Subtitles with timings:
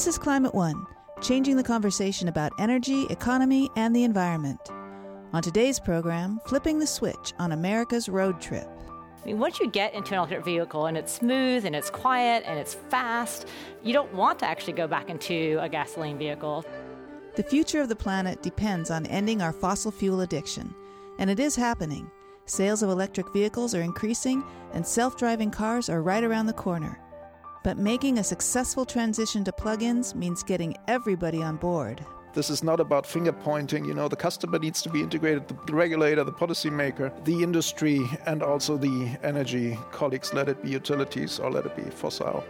[0.00, 0.86] This is Climate One,
[1.20, 4.58] changing the conversation about energy, economy, and the environment.
[5.34, 8.66] On today's program, flipping the switch on America's road trip.
[9.22, 12.44] I mean, once you get into an electric vehicle and it's smooth and it's quiet
[12.46, 13.48] and it's fast,
[13.82, 16.64] you don't want to actually go back into a gasoline vehicle.
[17.36, 20.74] The future of the planet depends on ending our fossil fuel addiction,
[21.18, 22.10] and it is happening.
[22.46, 26.98] Sales of electric vehicles are increasing, and self driving cars are right around the corner.
[27.62, 32.04] But making a successful transition to plug ins means getting everybody on board.
[32.32, 33.84] This is not about finger pointing.
[33.84, 38.42] You know, the customer needs to be integrated, the regulator, the policymaker, the industry, and
[38.42, 42.44] also the energy colleagues, let it be utilities or let it be fossil.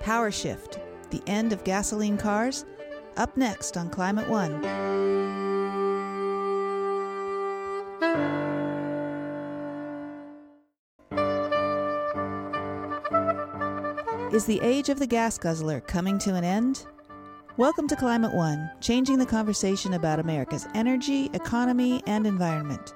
[0.00, 2.66] Power Shift The End of Gasoline Cars.
[3.16, 4.60] Up next on Climate One.
[14.32, 16.86] Is the age of the gas guzzler coming to an end?
[17.56, 22.94] Welcome to Climate One, changing the conversation about America's energy, economy, and environment.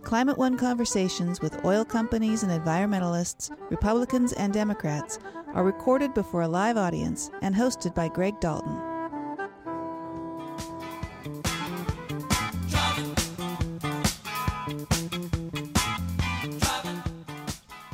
[0.00, 5.18] Climate One conversations with oil companies and environmentalists, Republicans and Democrats,
[5.52, 8.93] are recorded before a live audience and hosted by Greg Dalton.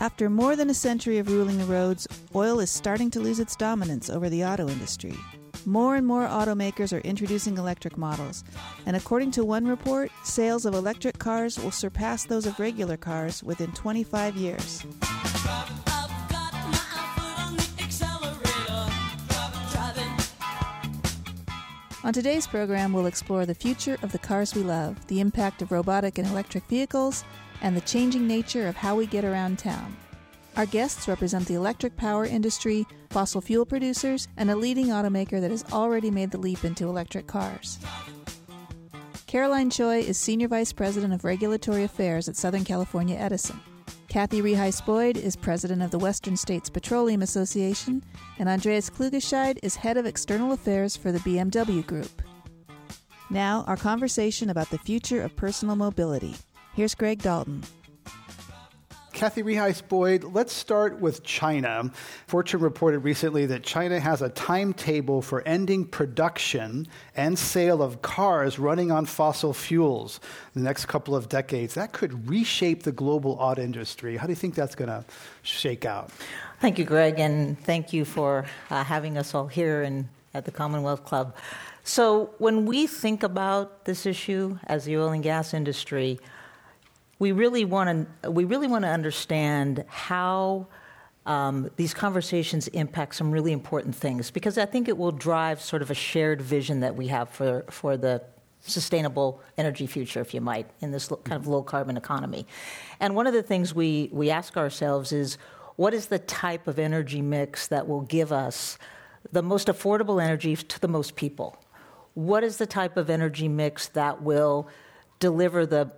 [0.01, 3.55] After more than a century of ruling the roads, oil is starting to lose its
[3.55, 5.15] dominance over the auto industry.
[5.67, 8.43] More and more automakers are introducing electric models,
[8.87, 13.43] and according to one report, sales of electric cars will surpass those of regular cars
[13.43, 14.87] within 25 years.
[22.03, 25.71] On today's program, we'll explore the future of the cars we love, the impact of
[25.71, 27.23] robotic and electric vehicles,
[27.63, 29.97] and the changing nature of how we get around town.
[30.57, 35.51] Our guests represent the electric power industry, fossil fuel producers, and a leading automaker that
[35.51, 37.79] has already made the leap into electric cars.
[39.27, 43.61] Caroline Choi is Senior Vice President of Regulatory Affairs at Southern California Edison.
[44.09, 48.03] Kathy Reheis Boyd is President of the Western States Petroleum Association,
[48.41, 52.23] and Andreas Klugescheid is Head of External Affairs for the BMW Group.
[53.31, 56.35] Now, our conversation about the future of personal mobility.
[56.81, 57.63] Here's Greg Dalton.
[59.13, 61.91] Kathy Reheis Boyd, let's start with China.
[62.27, 68.59] Fortune reported recently that China has a timetable for ending production and sale of cars
[68.59, 70.21] running on fossil fuels
[70.55, 71.75] in the next couple of decades.
[71.75, 74.17] That could reshape the global auto industry.
[74.17, 75.05] How do you think that's going to
[75.43, 76.11] shake out?
[76.61, 80.51] Thank you, Greg, and thank you for uh, having us all here in, at the
[80.51, 81.37] Commonwealth Club.
[81.85, 86.19] So, when we think about this issue as the oil and gas industry,
[87.21, 90.67] we really want to we really want to understand how
[91.27, 95.83] um, these conversations impact some really important things because I think it will drive sort
[95.83, 98.25] of a shared vision that we have for for the
[98.63, 102.47] sustainable energy future, if you might, in this kind of low carbon economy.
[102.99, 105.37] And one of the things we we ask ourselves is
[105.77, 108.79] what is the type of energy mix that will give us
[109.31, 111.59] the most affordable energy to the most people?
[112.15, 114.69] What is the type of energy mix that will
[115.21, 115.93] deliver the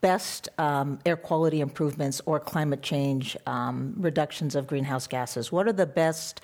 [0.00, 5.50] best um, air quality improvements or climate change um, reductions of greenhouse gases?
[5.50, 6.40] What are the best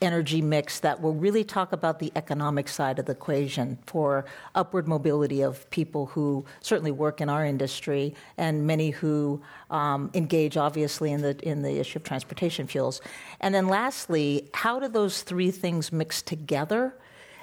[0.00, 4.24] energy mix that will really talk about the economic side of the equation for
[4.54, 9.40] upward mobility of people who certainly work in our industry and many who
[9.70, 13.00] um, engage obviously in the in the issue of transportation fuels.
[13.40, 16.94] And then lastly, how do those three things mix together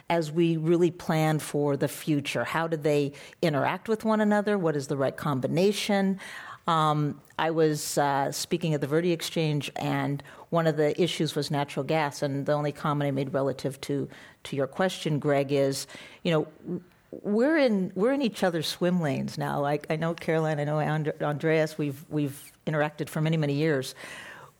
[0.10, 2.44] as we really plan for the future.
[2.44, 4.58] How do they interact with one another?
[4.58, 6.20] What is the right combination?
[6.68, 11.84] Um, I was uh, speaking at the VerdeXchange, and one of the issues was natural
[11.84, 12.22] gas.
[12.22, 14.10] And the only comment I made relative to
[14.44, 15.88] to your question, Greg, is
[16.24, 16.82] you know
[17.12, 19.60] we're in we're in each other's swim lanes now.
[19.62, 21.78] Like I know Caroline, I know Andreas.
[21.78, 23.96] We've we've interacted for many many years.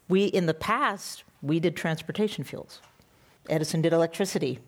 [0.08, 2.82] We in the past we did transportation fuels.
[3.50, 4.60] Edison did electricity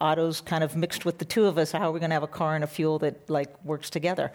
[0.00, 1.72] autos kind of mixed with the two of us.
[1.72, 4.32] How are we going to have a car and a fuel that like works together?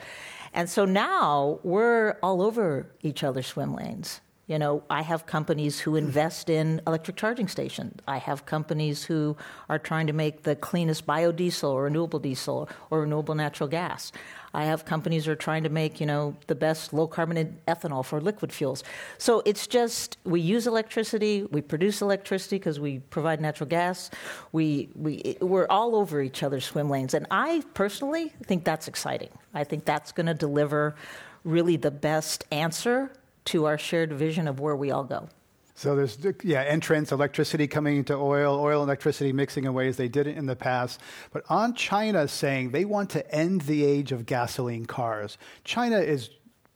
[0.54, 4.22] And so now we're all over each other's swim lanes.
[4.48, 8.00] You know, I have companies who invest in electric charging stations.
[8.08, 9.36] I have companies who
[9.70, 14.12] are trying to make the cleanest biodiesel or renewable diesel or renewable natural gas.
[14.54, 18.06] I have companies who are trying to make, you know, the best low carbon ethanol
[18.06, 18.84] for liquid fuels.
[19.18, 24.12] So it's just we use electricity, we produce electricity because we provide natural gas.
[24.52, 29.30] We we we're all over each other's swim lanes, and I personally think that's exciting.
[29.56, 30.96] I think that's going to deliver
[31.44, 33.12] really the best answer
[33.46, 35.30] to our shared vision of where we all go.
[35.78, 40.08] So there's yeah entrance, electricity coming into oil, oil and electricity mixing in ways they
[40.08, 41.02] didn't in the past.
[41.34, 45.38] But on China saying they want to end the age of gasoline cars.
[45.66, 46.30] China is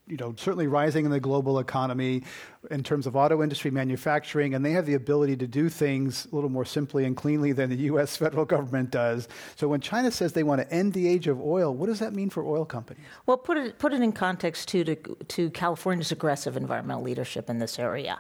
[0.10, 2.24] you know, certainly rising in the global economy
[2.72, 6.36] in terms of auto industry manufacturing, and they have the ability to do things a
[6.36, 8.18] little more simply and cleanly than the U.S.
[8.18, 9.28] federal government does.
[9.56, 12.14] So when China says they want to end the age of oil, what does that
[12.14, 13.04] mean for oil companies?
[13.28, 17.60] Well, put it, put it in context too, to, to California's aggressive environmental leadership in
[17.60, 18.20] this area.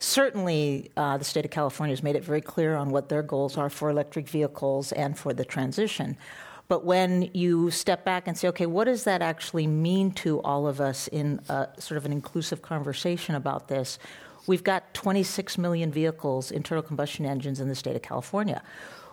[0.00, 3.56] Certainly, uh, the state of California has made it very clear on what their goals
[3.56, 6.16] are for electric vehicles and for the transition.
[6.68, 10.66] But when you step back and say, okay, what does that actually mean to all
[10.66, 13.98] of us in a, sort of an inclusive conversation about this?
[14.46, 18.62] We've got 26 million vehicles, internal combustion engines in the state of California.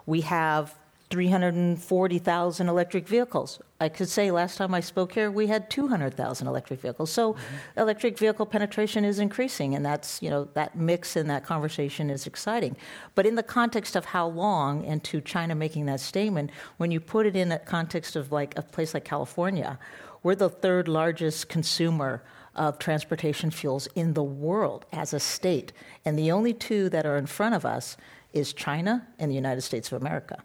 [0.06, 0.76] We have
[1.10, 3.60] 340,000 electric vehicles.
[3.80, 7.12] I could say last time I spoke here, we had 200,000 electric vehicles.
[7.12, 7.80] So mm-hmm.
[7.80, 12.28] electric vehicle penetration is increasing, and that's, you know, that mix and that conversation is
[12.28, 12.76] exciting.
[13.16, 17.00] But in the context of how long, and to China making that statement, when you
[17.00, 19.80] put it in that context of like a place like California,
[20.22, 22.22] we're the third largest consumer
[22.54, 25.72] of transportation fuels in the world as a state.
[26.06, 27.98] And the only two that are in front of us
[28.34, 30.44] is China and the United States of America.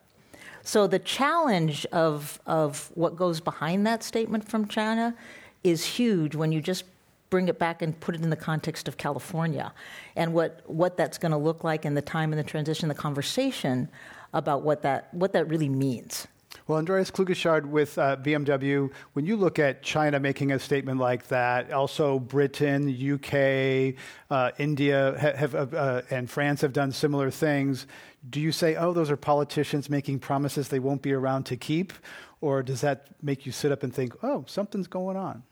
[0.64, 5.14] So the challenge of, of what goes behind that statement from China
[5.62, 6.84] is huge when you just
[7.28, 9.72] bring it back and put it in the context of California
[10.16, 12.94] and what, what that's going to look like in the time and the transition, the
[12.94, 13.88] conversation
[14.32, 16.26] about what that, what that really means.
[16.66, 21.28] Well, Andreas Klugescheid with uh, BMW, when you look at China making a statement like
[21.28, 24.00] that, also Britain, UK,
[24.30, 27.86] uh, India, have, uh, uh, and France have done similar things,
[28.30, 31.92] do you say, oh, those are politicians making promises they won't be around to keep?
[32.40, 35.42] Or does that make you sit up and think, oh, something's going on?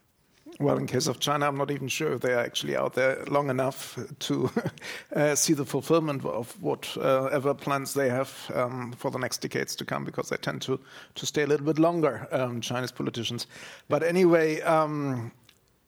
[0.60, 3.24] Well, in case of China, I'm not even sure if they are actually out there
[3.26, 4.50] long enough to
[5.16, 9.84] uh, see the fulfillment of whatever plans they have um, for the next decades to
[9.84, 10.78] come, because they tend to,
[11.14, 13.46] to stay a little bit longer, um, Chinese politicians.
[13.88, 15.32] But anyway, um,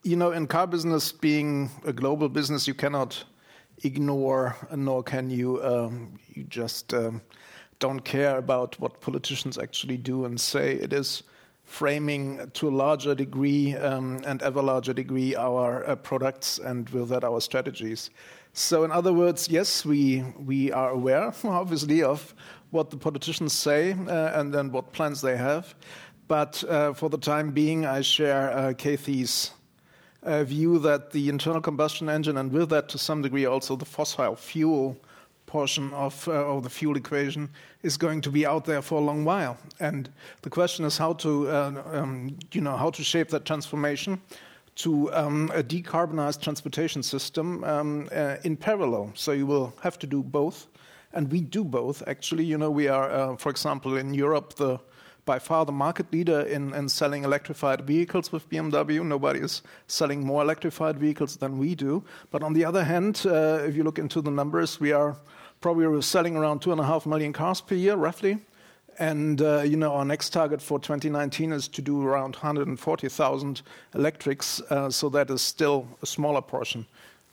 [0.03, 3.23] you know, in car business, being a global business, you cannot
[3.83, 7.21] ignore, nor can you, um, you just um,
[7.79, 10.73] don't care about what politicians actually do and say.
[10.73, 11.23] It is
[11.65, 17.09] framing to a larger degree um, and ever larger degree our uh, products and with
[17.09, 18.11] that our strategies.
[18.53, 22.33] So, in other words, yes, we we are aware, obviously, of
[22.71, 25.75] what the politicians say uh, and then what plans they have.
[26.27, 29.51] But uh, for the time being, I share uh, Kathy's
[30.25, 33.85] uh, view that the internal combustion engine, and with that to some degree also the
[33.85, 34.97] fossil fuel
[35.45, 37.49] portion of, uh, of the fuel equation,
[37.83, 39.57] is going to be out there for a long while.
[39.79, 40.09] And
[40.41, 44.19] the question is how to, uh, um, you know, how to shape that transformation
[44.75, 49.11] to um, a decarbonized transportation system um, uh, in parallel.
[49.13, 50.67] So you will have to do both.
[51.13, 52.43] And we do both, actually.
[52.43, 54.79] You know, we are, uh, for example, in Europe, the
[55.25, 59.03] by far the market leader in, in selling electrified vehicles with BMW.
[59.03, 62.03] Nobody is selling more electrified vehicles than we do.
[62.31, 65.17] But on the other hand, uh, if you look into the numbers, we are
[65.61, 68.39] probably selling around two and a half million cars per year, roughly.
[68.97, 73.61] And uh, you know, our next target for 2019 is to do around 140,000
[73.93, 74.61] electrics.
[74.69, 76.85] Uh, so that is still a smaller portion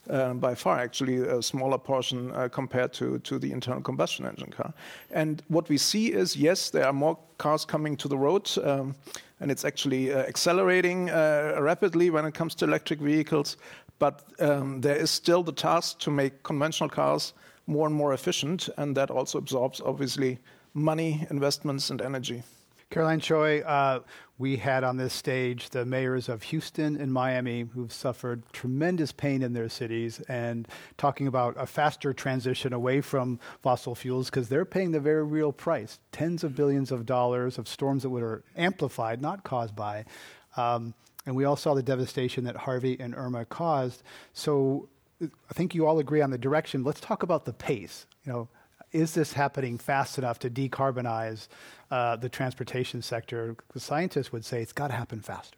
[0.07, 4.73] by far actually a smaller portion uh, compared to, to the internal combustion engine car.
[5.11, 8.95] And what we see is yes, there are more cars coming to the road, um,
[9.39, 13.57] and it's actually uh, accelerating uh, rapidly when it comes to electric vehicles.
[13.99, 17.33] But um, there is still the task to make conventional cars
[17.67, 20.39] more and more efficient, and that also absorbs obviously
[20.73, 22.43] money, investments, and energy.
[22.89, 23.99] Caroline Choi, uh,
[24.37, 29.43] we had on this stage the mayors of Houston and Miami who've suffered tremendous pain
[29.43, 34.65] in their cities and talking about a faster transition away from fossil fuels because they're
[34.65, 39.21] paying the very real price tens of billions of dollars of storms that were amplified,
[39.21, 40.03] not caused by.
[40.57, 40.93] Um,
[41.25, 44.03] and we all saw the devastation that Harvey and Irma caused.
[44.33, 44.89] So
[45.21, 46.83] I think you all agree on the direction.
[46.83, 48.07] Let's talk about the pace.
[48.25, 48.49] You know,
[48.93, 51.47] is this happening fast enough to decarbonize
[51.91, 53.55] uh, the transportation sector?
[53.73, 55.57] The scientists would say it's got to happen faster.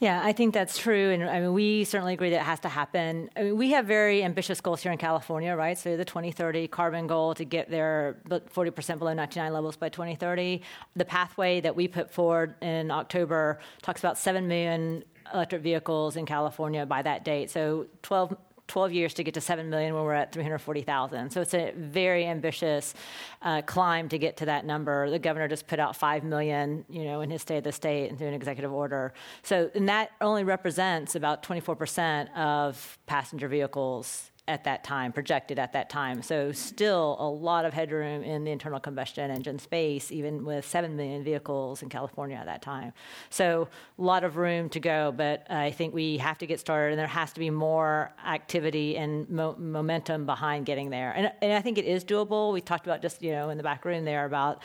[0.00, 2.68] Yeah, I think that's true, and I mean we certainly agree that it has to
[2.68, 3.30] happen.
[3.36, 5.76] I mean, we have very ambitious goals here in California, right?
[5.76, 10.62] So the 2030 carbon goal to get there 40% below 1999 levels by 2030.
[10.96, 15.02] The pathway that we put forward in October talks about 7 million
[15.32, 17.50] electric vehicles in California by that date.
[17.50, 18.36] So 12
[18.68, 21.30] 12 years to get to 7 million when we're at 340,000.
[21.30, 22.94] So it's a very ambitious
[23.42, 25.08] uh, climb to get to that number.
[25.10, 28.08] The governor just put out 5 million, you know, in his state of the state
[28.08, 29.14] and through an executive order.
[29.42, 35.72] So, and that only represents about 24% of passenger vehicles at that time, projected at
[35.72, 36.22] that time.
[36.22, 40.94] So still a lot of headroom in the internal combustion engine space, even with 7
[40.96, 42.92] million vehicles in California at that time.
[43.30, 46.92] So a lot of room to go, but I think we have to get started
[46.92, 51.12] and there has to be more activity and mo- momentum behind getting there.
[51.12, 52.52] And, and I think it is doable.
[52.52, 54.62] We talked about just, you know, in the back room there about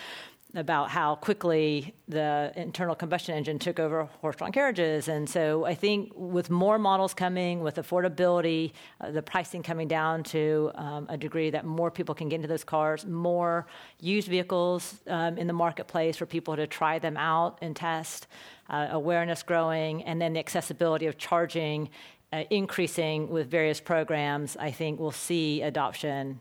[0.56, 5.08] about how quickly the internal combustion engine took over horse-drawn carriages.
[5.08, 10.24] And so I think with more models coming, with affordability, uh, the pricing coming down
[10.24, 13.66] to um, a degree that more people can get into those cars, more
[14.00, 18.28] used vehicles um, in the marketplace for people to try them out and test,
[18.70, 21.90] uh, awareness growing, and then the accessibility of charging
[22.34, 26.40] uh, increasing with various programs, I think we'll see adoption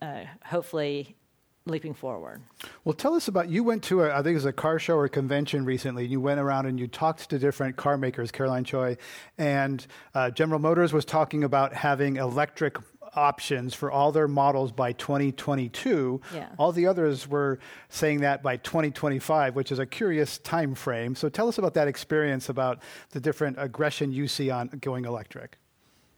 [0.00, 1.16] uh, hopefully
[1.64, 2.42] leaping forward.
[2.84, 4.96] Well, tell us about you went to a, I think it was a car show
[4.96, 6.06] or convention recently.
[6.06, 8.96] You went around and you talked to different car makers, Caroline Choi,
[9.38, 12.76] and uh, General Motors was talking about having electric
[13.14, 16.20] options for all their models by 2022.
[16.34, 16.48] Yeah.
[16.58, 21.14] All the others were saying that by 2025, which is a curious time frame.
[21.14, 25.58] So tell us about that experience about the different aggression you see on going electric.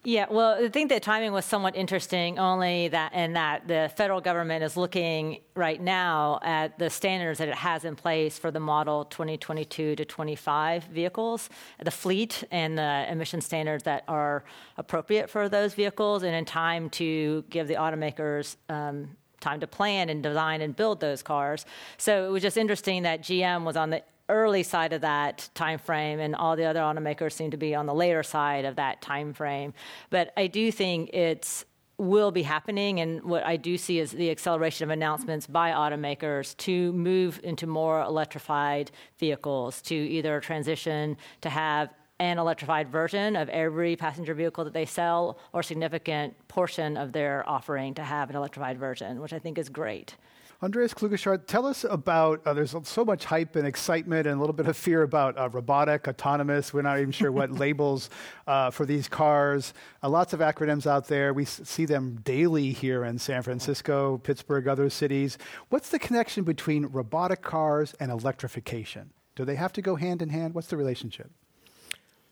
[0.06, 4.20] Yeah, well, I think the timing was somewhat interesting, only that in that the federal
[4.20, 8.60] government is looking right now at the standards that it has in place for the
[8.60, 11.48] model 2022 to 25 vehicles,
[11.82, 14.44] the fleet and the emission standards that are
[14.76, 19.08] appropriate for those vehicles, and in time to give the automakers um,
[19.40, 21.64] time to plan and design and build those cars.
[21.96, 25.78] So it was just interesting that GM was on the early side of that time
[25.78, 29.02] frame and all the other automakers seem to be on the later side of that
[29.02, 29.74] time frame
[30.10, 31.64] but i do think it's
[31.98, 36.56] will be happening and what i do see is the acceleration of announcements by automakers
[36.56, 43.48] to move into more electrified vehicles to either transition to have an electrified version of
[43.50, 48.36] every passenger vehicle that they sell or significant portion of their offering to have an
[48.36, 50.16] electrified version which i think is great
[50.64, 54.54] Andreas Klugescheid, tell us about, uh, there's so much hype and excitement and a little
[54.54, 56.72] bit of fear about uh, robotic, autonomous.
[56.72, 58.08] We're not even sure what labels
[58.46, 59.74] uh, for these cars.
[60.02, 61.34] Uh, lots of acronyms out there.
[61.34, 65.36] We s- see them daily here in San Francisco, Pittsburgh, other cities.
[65.68, 69.10] What's the connection between robotic cars and electrification?
[69.36, 70.54] Do they have to go hand in hand?
[70.54, 71.30] What's the relationship?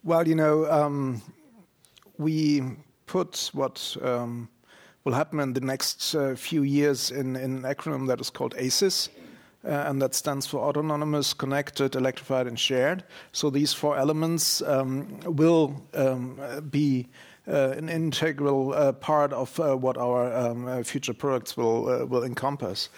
[0.03, 1.21] Well, you know, um,
[2.17, 2.63] we
[3.05, 4.49] put what um,
[5.03, 9.09] will happen in the next uh, few years in, an acronym that is called ACES.
[9.65, 13.01] Uh, and that stands for autonomous, connected, electrified, and shared.
[13.31, 16.37] So these four elements um, will um,
[16.69, 17.07] be
[17.47, 22.89] uh, an integral part of what our um, future products will will encompass.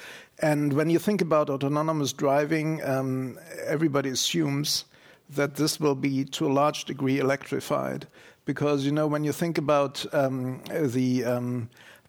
[0.42, 2.82] And when you think about autonomous driving,
[3.68, 4.86] everybody assumes
[5.30, 8.08] that this will be to a large degree electrified,
[8.46, 11.52] because you know when you think about the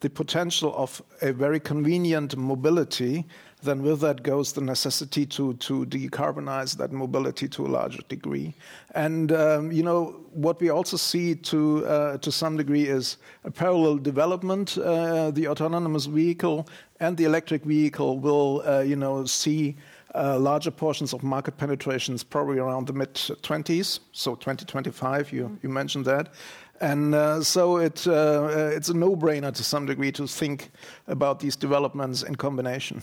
[0.01, 3.25] the potential of a very convenient mobility,
[3.63, 8.55] then with that goes the necessity to, to decarbonize that mobility to a larger degree.
[8.95, 13.51] And um, you know what we also see to uh, to some degree is a
[13.51, 14.77] parallel development.
[14.77, 16.69] Uh, the autonomous vehicle
[17.01, 19.77] and the electric vehicle will uh, you know see.
[20.15, 25.69] Uh, larger portions of market penetrations probably around the mid 20s, so 2025, you, you
[25.69, 26.31] mentioned that.
[26.81, 30.71] And uh, so it, uh, uh, it's a no-brainer to some degree to think
[31.07, 33.03] about these developments in combination.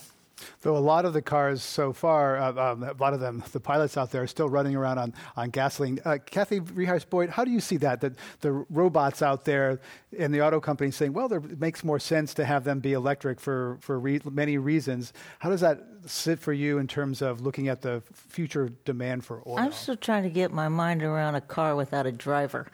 [0.62, 3.60] Though a lot of the cars so far, uh, um, a lot of them, the
[3.60, 6.00] pilots out there, are still running around on, on gasoline.
[6.04, 8.02] Uh, Kathy Reheis Boyd, how do you see that?
[8.02, 9.80] That the robots out there
[10.18, 12.94] and the auto companies saying, well, there, it makes more sense to have them be
[12.94, 15.14] electric for, for re- many reasons.
[15.40, 19.42] How does that sit for you in terms of looking at the future demand for
[19.48, 19.58] oil?
[19.58, 22.68] I'm still trying to get my mind around a car without a driver.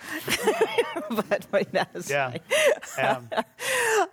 [1.09, 2.37] but wait, that's yeah.
[2.97, 3.29] um.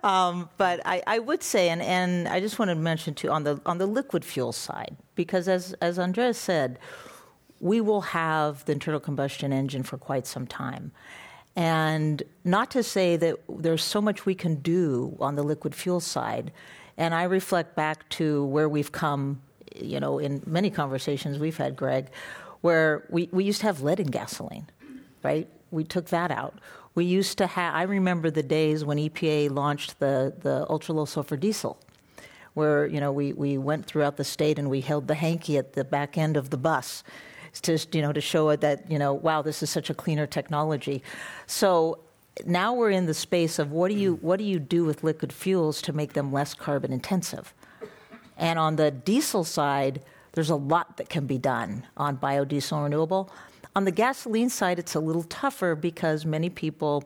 [0.02, 3.44] um, but I, I, would say, and, and I just want to mention too on
[3.44, 6.78] the on the liquid fuel side, because as as Andreas said,
[7.60, 10.92] we will have the internal combustion engine for quite some time.
[11.54, 16.00] And not to say that there's so much we can do on the liquid fuel
[16.00, 16.52] side.
[16.98, 19.40] And I reflect back to where we've come,
[19.74, 22.10] you know, in many conversations we've had, Greg,
[22.60, 24.66] where we, we used to have lead in gasoline,
[25.22, 25.48] right?
[25.70, 26.58] We took that out.
[26.94, 31.06] We used to have, I remember the days when EPA launched the, the ultra low
[31.06, 31.78] sulfur diesel,
[32.56, 35.74] where, you know, we, we went throughout the state and we held the hanky at
[35.74, 37.04] the back end of the bus
[37.62, 40.26] to, you know, to show it that, you know, wow, this is such a cleaner
[40.26, 41.02] technology.
[41.46, 41.98] So
[42.46, 45.34] now we're in the space of what do you, what do you do with liquid
[45.34, 47.52] fuels to make them less carbon intensive?
[48.38, 53.30] And on the diesel side, there's a lot that can be done on biodiesel renewable.
[53.74, 57.04] On the gasoline side, it's a little tougher because many people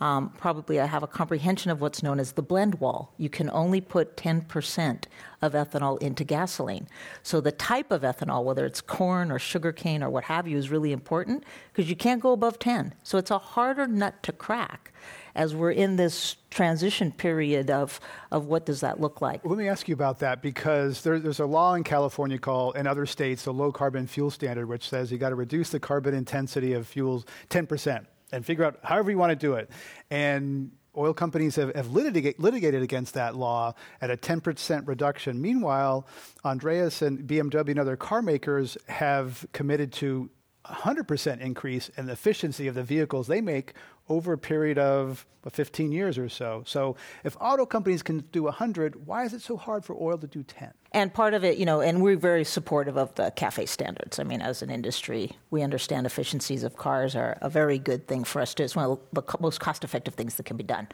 [0.00, 3.12] um, probably I have a comprehension of what's known as the blend wall.
[3.18, 5.04] You can only put 10%
[5.42, 6.88] of ethanol into gasoline.
[7.22, 10.70] So the type of ethanol, whether it's corn or sugarcane or what have you, is
[10.70, 12.94] really important because you can't go above 10.
[13.02, 14.92] So it's a harder nut to crack
[15.34, 18.00] as we're in this transition period of,
[18.32, 19.40] of what does that look like.
[19.44, 22.86] Let me ask you about that because there, there's a law in California called, in
[22.86, 26.14] other states, the low carbon fuel standard, which says you got to reduce the carbon
[26.14, 29.70] intensity of fuels 10% and figure out however you want to do it.
[30.10, 35.40] And oil companies have, have litigate, litigated against that law at a 10% reduction.
[35.40, 36.06] Meanwhile,
[36.44, 40.30] Andreas and BMW and other car makers have committed to
[40.66, 43.74] 100% increase in the efficiency of the vehicles they make
[44.08, 46.62] over a period of 15 years or so.
[46.66, 50.26] So if auto companies can do 100, why is it so hard for oil to
[50.26, 50.72] do 10?
[50.92, 54.18] And part of it, you know, and we're very supportive of the CAFE standards.
[54.18, 58.24] I mean, as an industry, we understand efficiencies of cars are a very good thing
[58.24, 58.62] for us to.
[58.62, 60.88] It's one of the most cost-effective things that can be done.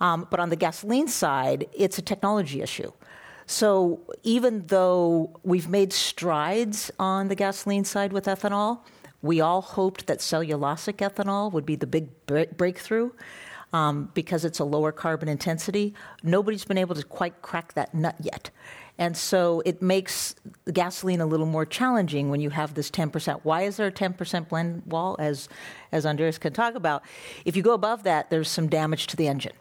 [0.00, 2.90] Um, but on the gasoline side, it's a technology issue.
[3.46, 8.80] So even though we've made strides on the gasoline side with ethanol,
[9.20, 13.10] we all hoped that cellulosic ethanol would be the big breakthrough
[13.72, 15.94] um, because it's a lower carbon intensity.
[16.22, 18.50] Nobody's been able to quite crack that nut yet.
[18.98, 20.34] And so it makes
[20.72, 23.40] gasoline a little more challenging when you have this 10%.
[23.44, 25.48] Why is there a 10% blend wall, as,
[25.92, 27.02] as Andreas can talk about?
[27.44, 29.52] If you go above that, there's some damage to the engine.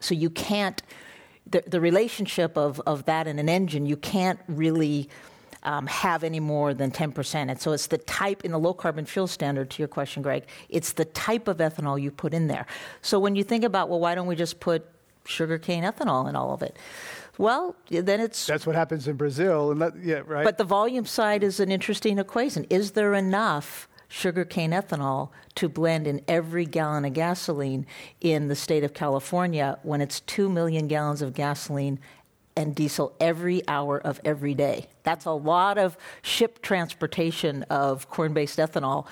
[0.00, 0.82] So you can't,
[1.46, 5.10] the, the relationship of, of that and an engine, you can't really
[5.62, 7.50] um, have any more than 10%.
[7.50, 10.44] And so it's the type, in the low carbon fuel standard, to your question, Greg,
[10.68, 12.66] it's the type of ethanol you put in there.
[13.02, 14.86] So when you think about, well, why don't we just put
[15.24, 16.76] sugarcane ethanol in all of it?
[17.38, 20.42] Well, then it's that's what happens in Brazil, and that, yeah, right.
[20.42, 22.64] But the volume side is an interesting equation.
[22.70, 27.86] Is there enough sugarcane ethanol to blend in every gallon of gasoline
[28.20, 31.98] in the state of California when it's two million gallons of gasoline
[32.56, 34.86] and diesel every hour of every day.
[35.06, 39.06] That's a lot of ship transportation of corn based ethanol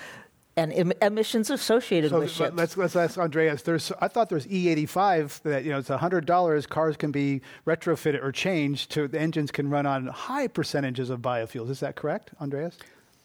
[0.57, 2.57] and em- emissions associated so with ships.
[2.57, 3.63] Let's, let's ask Andreas.
[3.63, 6.67] There's, I thought there's E85 that you know it's hundred dollars.
[6.67, 11.21] Cars can be retrofitted or changed to the engines can run on high percentages of
[11.21, 11.71] biofuels.
[11.71, 12.77] Is that correct, Andreas?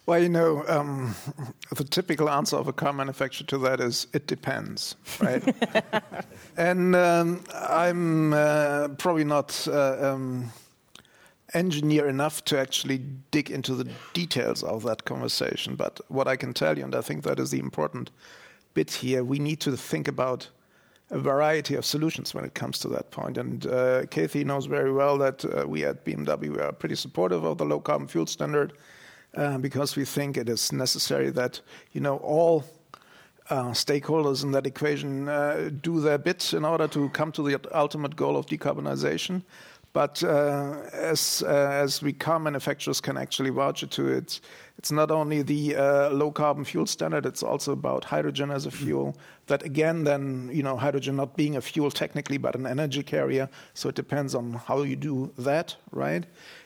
[0.06, 1.16] Well, you know, um,
[1.76, 5.44] the typical answer of a car manufacturer to that is it depends, right?
[6.58, 10.52] and um, I'm uh, probably not uh, um,
[11.54, 13.00] engineer enough to actually
[13.32, 15.76] dig into the details of that conversation.
[15.76, 18.12] But what I can tell you, and I think that is the important
[18.74, 20.50] bit here, we need to think about
[21.12, 23.38] a variety of solutions when it comes to that point.
[23.38, 27.58] And uh, Kathy knows very well that uh, we at BMW are pretty supportive of
[27.58, 28.74] the low carbon fuel standard
[29.36, 31.62] uh, because we think it is necessary that
[31.94, 32.64] you know all
[33.50, 37.60] uh, stakeholders in that equation uh, do their bit in order to come to the
[37.74, 39.42] ultimate goal of decarbonization.
[39.92, 44.40] But uh, as uh, as we car manufacturers can actually vouch to it,
[44.78, 48.72] it's not only the uh, low carbon fuel standard; it's also about hydrogen as a
[48.72, 49.18] fuel.
[49.48, 53.50] That again, then you know, hydrogen not being a fuel technically, but an energy carrier.
[53.74, 56.24] So it depends on how you do that, right?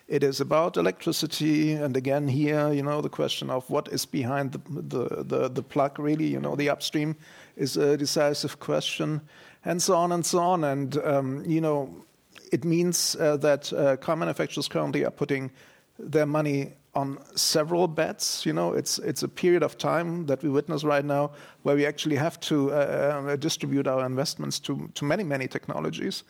[0.10, 4.52] It is about electricity, and again here, you know, the question of what is behind
[4.52, 7.16] the, the, the, the plug, really, you know, the upstream
[7.56, 9.22] is a decisive question,
[9.64, 10.66] and so on and so on.
[10.66, 12.06] And, um, you know,
[12.54, 15.52] it means uh, that uh, car manufacturers currently are putting
[15.98, 18.46] their money on several bets.
[18.46, 21.32] You know, it's it's a period of time that we witness right now
[21.64, 26.24] where we actually have to uh, uh distribute our investments to to many many technologies.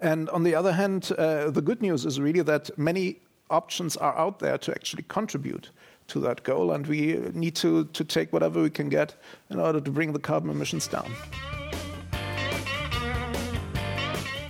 [0.00, 4.16] And on the other hand, uh, the good news is really that many options are
[4.18, 5.70] out there to actually contribute
[6.08, 9.14] to that goal, and we need to, to take whatever we can get
[9.50, 11.10] in order to bring the carbon emissions down.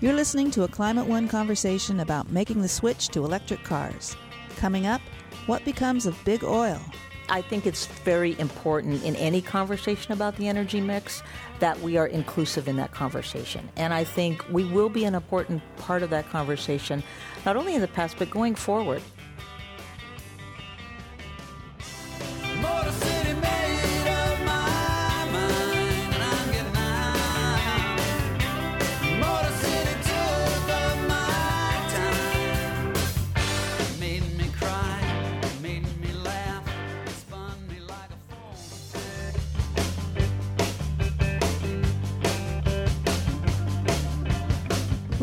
[0.00, 4.14] You're listening to a Climate One conversation about making the switch to electric cars.
[4.54, 5.00] Coming up,
[5.46, 6.80] what becomes of big oil?
[7.28, 11.20] I think it's very important in any conversation about the energy mix
[11.58, 13.68] that we are inclusive in that conversation.
[13.74, 17.02] And I think we will be an important part of that conversation,
[17.44, 19.02] not only in the past, but going forward.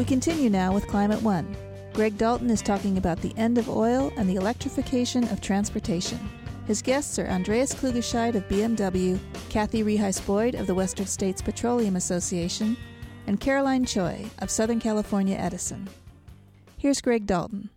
[0.05, 1.57] We continue now with Climate One.
[1.93, 6.19] Greg Dalton is talking about the end of oil and the electrification of transportation.
[6.67, 9.17] His guests are Andreas Klugescheid of BMW,
[9.49, 12.77] Kathy Reheis Boyd of the Western States Petroleum Association,
[13.25, 15.89] and Caroline Choi of Southern California Edison.
[16.77, 17.71] Here's Greg Dalton.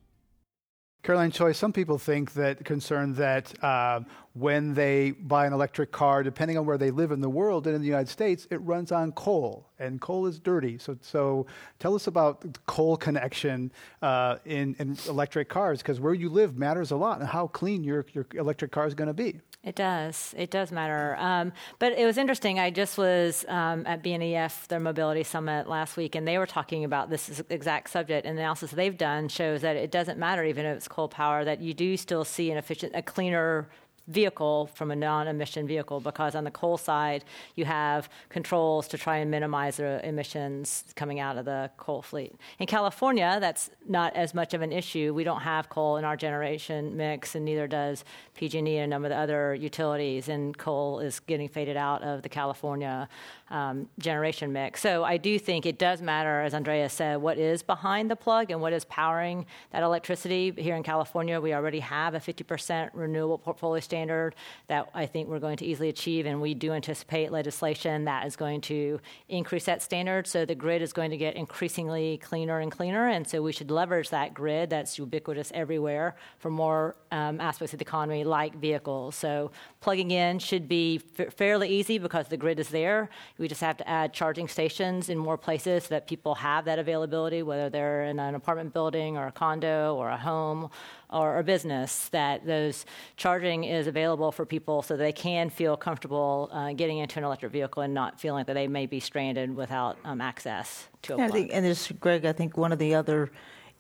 [1.09, 4.01] Caroline Choi, some people think that concerned that uh,
[4.35, 7.75] when they buy an electric car, depending on where they live in the world and
[7.75, 10.77] in the United States, it runs on coal, and coal is dirty.
[10.77, 11.47] So, so
[11.79, 16.59] tell us about the coal connection uh, in, in electric cars, because where you live
[16.59, 19.41] matters a lot, and how clean your, your electric car is going to be.
[19.65, 20.35] It does.
[20.39, 21.17] It does matter.
[21.19, 22.61] Um, but it was interesting.
[22.61, 26.85] I just was um, at BNEF, their mobility summit last week, and they were talking
[26.85, 28.25] about this exact subject.
[28.25, 31.45] And the analysis they've done shows that it doesn't matter, even if it's coal power,
[31.45, 33.69] that you do still see an efficient, a cleaner
[34.09, 39.19] vehicle from a non-emission vehicle because on the coal side you have controls to try
[39.19, 42.35] and minimize the emissions coming out of the coal fleet.
[42.59, 45.13] In California, that's not as much of an issue.
[45.15, 49.07] We don't have coal in our generation mix, and neither does PG&E and a number
[49.07, 50.29] of the other utilities.
[50.29, 53.09] And coal is getting faded out of the California
[53.51, 54.81] um, generation mix.
[54.81, 58.51] So I do think it does matter, as Andrea said, what is behind the plug
[58.51, 60.53] and what is powering that electricity.
[60.57, 64.35] Here in California, we already have a 50% renewable portfolio standard
[64.69, 68.37] that I think we're going to easily achieve, and we do anticipate legislation that is
[68.37, 70.27] going to increase that standard.
[70.27, 73.71] So the grid is going to get increasingly cleaner and cleaner, and so we should
[73.71, 79.17] leverage that grid that's ubiquitous everywhere for more um, aspects of the economy, like vehicles.
[79.17, 83.09] So plugging in should be f- fairly easy because the grid is there.
[83.39, 86.79] We just have to add charging stations in more places so that people have that
[86.79, 90.71] availability, whether they're in an apartment building or a condo or a home
[91.09, 92.85] or a business, that those
[93.17, 97.53] charging is available for people so they can feel comfortable uh, getting into an electric
[97.53, 101.29] vehicle and not feeling that they may be stranded without um, access to a yeah,
[101.29, 103.31] think, and this, Greg, I think one of the other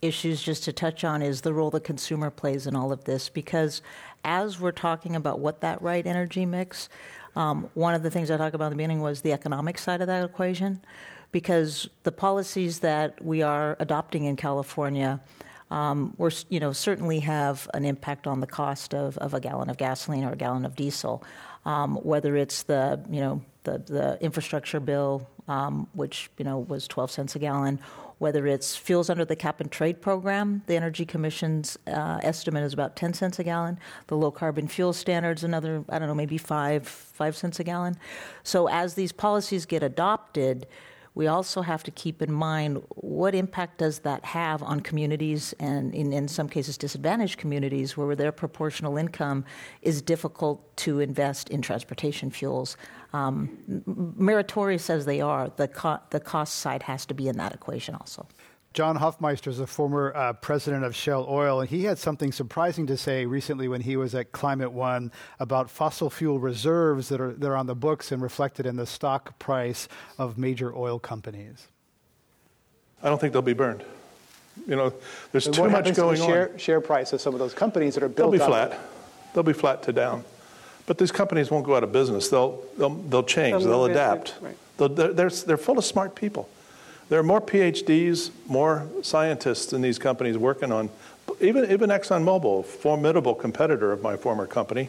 [0.00, 3.28] issues just to touch on is the role the consumer plays in all of this
[3.28, 3.82] because
[4.24, 6.88] as we're talking about what that right energy mix
[7.38, 10.00] um, one of the things I talked about in the beginning was the economic side
[10.00, 10.80] of that equation,
[11.30, 15.20] because the policies that we are adopting in California.
[15.70, 19.68] Um, we're, you know, certainly have an impact on the cost of, of a gallon
[19.68, 21.22] of gasoline or a gallon of diesel,
[21.66, 26.88] um, whether it's the, you know, the, the infrastructure bill, um, which, you know, was
[26.88, 27.80] 12 cents a gallon,
[28.18, 30.62] whether it's fuels under the cap and trade program.
[30.66, 33.78] The Energy Commission's uh, estimate is about 10 cents a gallon.
[34.08, 37.96] The low carbon fuel standards, another, I don't know, maybe five, five cents a gallon.
[38.42, 40.66] So as these policies get adopted,
[41.18, 45.92] we also have to keep in mind what impact does that have on communities and
[45.92, 49.44] in, in some cases disadvantaged communities where their proportional income
[49.82, 52.76] is difficult to invest in transportation fuels
[53.12, 53.48] um,
[54.16, 57.94] meritorious as they are the, co- the cost side has to be in that equation
[57.94, 58.26] also
[58.74, 62.86] John Hofmeister is a former uh, president of Shell Oil, and he had something surprising
[62.86, 67.32] to say recently when he was at Climate One about fossil fuel reserves that are,
[67.32, 71.68] that are on the books and reflected in the stock price of major oil companies.
[73.02, 73.84] I don't think they'll be burned.
[74.66, 74.92] You know,
[75.32, 76.58] there's and too much going to the share, on.
[76.58, 78.32] Share price of some of those companies that are built.
[78.32, 78.78] They'll be flat.
[79.32, 80.24] They'll be flat to down.
[80.88, 82.30] But these companies won't go out of business.
[82.30, 83.62] They'll they'll, they'll change.
[83.62, 84.34] They'll, adapt.
[84.40, 84.56] Right.
[84.78, 86.48] They'll, they're, they're, they're full of smart people.
[87.10, 90.88] There are more PhDs, more scientists in these companies working on,
[91.40, 94.88] even, even ExxonMobil, formidable competitor of my former company,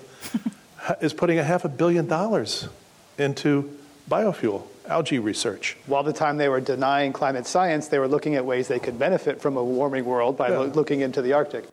[1.01, 2.69] is putting a half a billion dollars
[3.17, 3.77] into
[4.09, 5.75] biofuel, algae research.
[5.85, 8.97] While the time they were denying climate science, they were looking at ways they could
[8.97, 10.59] benefit from a warming world by yeah.
[10.59, 11.65] lo- looking into the Arctic.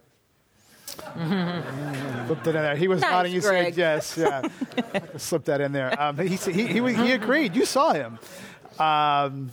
[2.76, 3.32] He was nice, nodding.
[3.32, 3.74] He Greg.
[3.74, 4.16] said yes.
[4.16, 4.42] Yeah,
[5.16, 6.00] slip that in there.
[6.00, 7.54] Um, he, he, he, he agreed.
[7.56, 8.18] You saw him.
[8.78, 9.50] Um,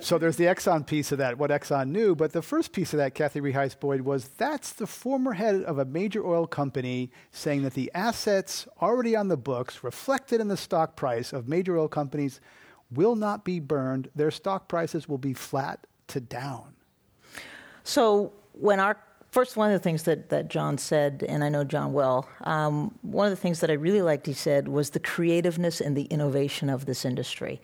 [0.00, 2.14] so there's the Exxon piece of that, what Exxon knew.
[2.14, 5.78] But the first piece of that, Kathy Reheis Boyd, was that's the former head of
[5.78, 10.56] a major oil company saying that the assets already on the books, reflected in the
[10.56, 12.40] stock price of major oil companies,
[12.90, 14.10] will not be burned.
[14.14, 16.74] Their stock prices will be flat to down.
[17.84, 18.98] So when our
[19.36, 22.98] First, one of the things that, that John said, and I know John well, um,
[23.02, 26.04] one of the things that I really liked he said was the creativeness and the
[26.04, 27.60] innovation of this industry.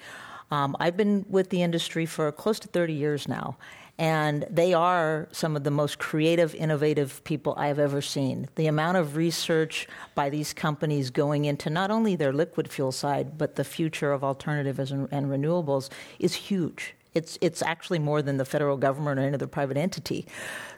[0.50, 3.56] Um, I've been with the industry for close to 30 years now,
[3.96, 8.50] and they are some of the most creative, innovative people I've ever seen.
[8.56, 13.38] The amount of research by these companies going into not only their liquid fuel side,
[13.38, 16.94] but the future of alternatives and, and renewables is huge.
[17.14, 20.26] It's, it's actually more than the federal government or any other private entity.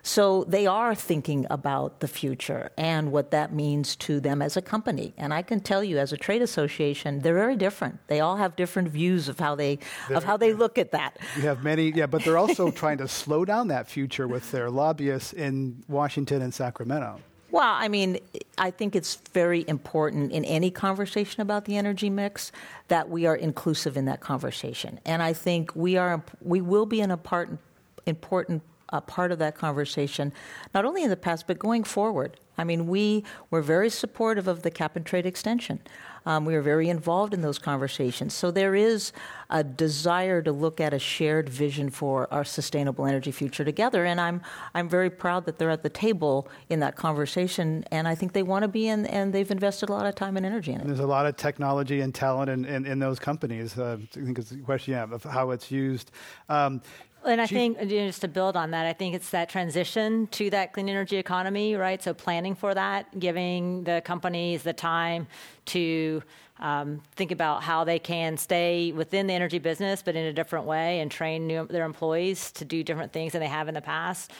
[0.02, 4.62] So they are thinking about the future and what that means to them as a
[4.62, 5.14] company.
[5.16, 8.00] And I can tell you, as a trade association, they're very different.
[8.08, 9.78] They all have different views of how they
[10.10, 11.18] of how they look at that.
[11.36, 14.70] You have many, yeah, but they're also trying to slow down that future with their
[14.70, 17.20] lobbyists in Washington and Sacramento.
[17.54, 18.18] Well, I mean,
[18.58, 22.50] I think it's very important in any conversation about the energy mix
[22.88, 24.98] that we are inclusive in that conversation.
[25.06, 27.60] And I think we are we will be an important
[28.06, 30.32] important uh, part of that conversation,
[30.74, 32.40] not only in the past but going forward.
[32.56, 35.80] I mean, we were very supportive of the cap and trade extension.
[36.26, 38.32] Um, we were very involved in those conversations.
[38.32, 39.12] So there is
[39.50, 44.06] a desire to look at a shared vision for our sustainable energy future together.
[44.06, 44.40] And I'm,
[44.74, 47.84] I'm very proud that they're at the table in that conversation.
[47.90, 50.38] And I think they want to be in, and they've invested a lot of time
[50.38, 50.80] and energy in it.
[50.82, 53.78] And there's a lot of technology and talent in, in, in those companies.
[53.78, 56.10] Uh, I think it's a question yeah, of how it's used.
[56.48, 56.80] Um,
[57.24, 60.26] and I think you know, just to build on that, I think it's that transition
[60.28, 62.02] to that clean energy economy, right?
[62.02, 65.26] So planning for that, giving the companies the time
[65.66, 66.22] to
[66.60, 70.66] um, think about how they can stay within the energy business, but in a different
[70.66, 73.80] way, and train new, their employees to do different things than they have in the
[73.80, 74.30] past.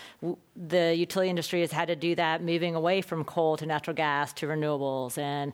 [0.55, 4.33] The utility industry has had to do that, moving away from coal to natural gas
[4.35, 5.53] to renewables, and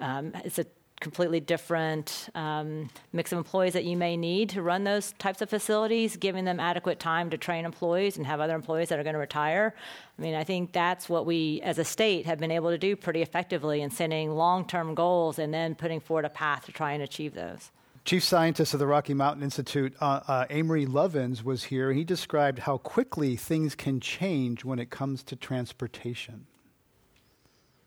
[0.00, 0.66] um, it's a
[1.00, 5.48] completely different um, mix of employees that you may need to run those types of
[5.48, 9.14] facilities, giving them adequate time to train employees and have other employees that are going
[9.14, 9.74] to retire.
[10.18, 12.94] I mean, I think that's what we as a state have been able to do
[12.96, 16.92] pretty effectively in setting long term goals and then putting forward a path to try
[16.92, 17.70] and achieve those.
[18.04, 21.92] Chief scientist of the Rocky Mountain Institute, uh, uh, Amory Lovins, was here.
[21.92, 26.46] He described how quickly things can change when it comes to transportation.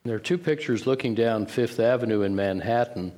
[0.06, 3.12] There are two pictures looking down Fifth Avenue in Manhattan.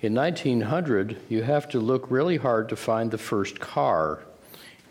[0.00, 4.20] In 1900, you have to look really hard to find the first car.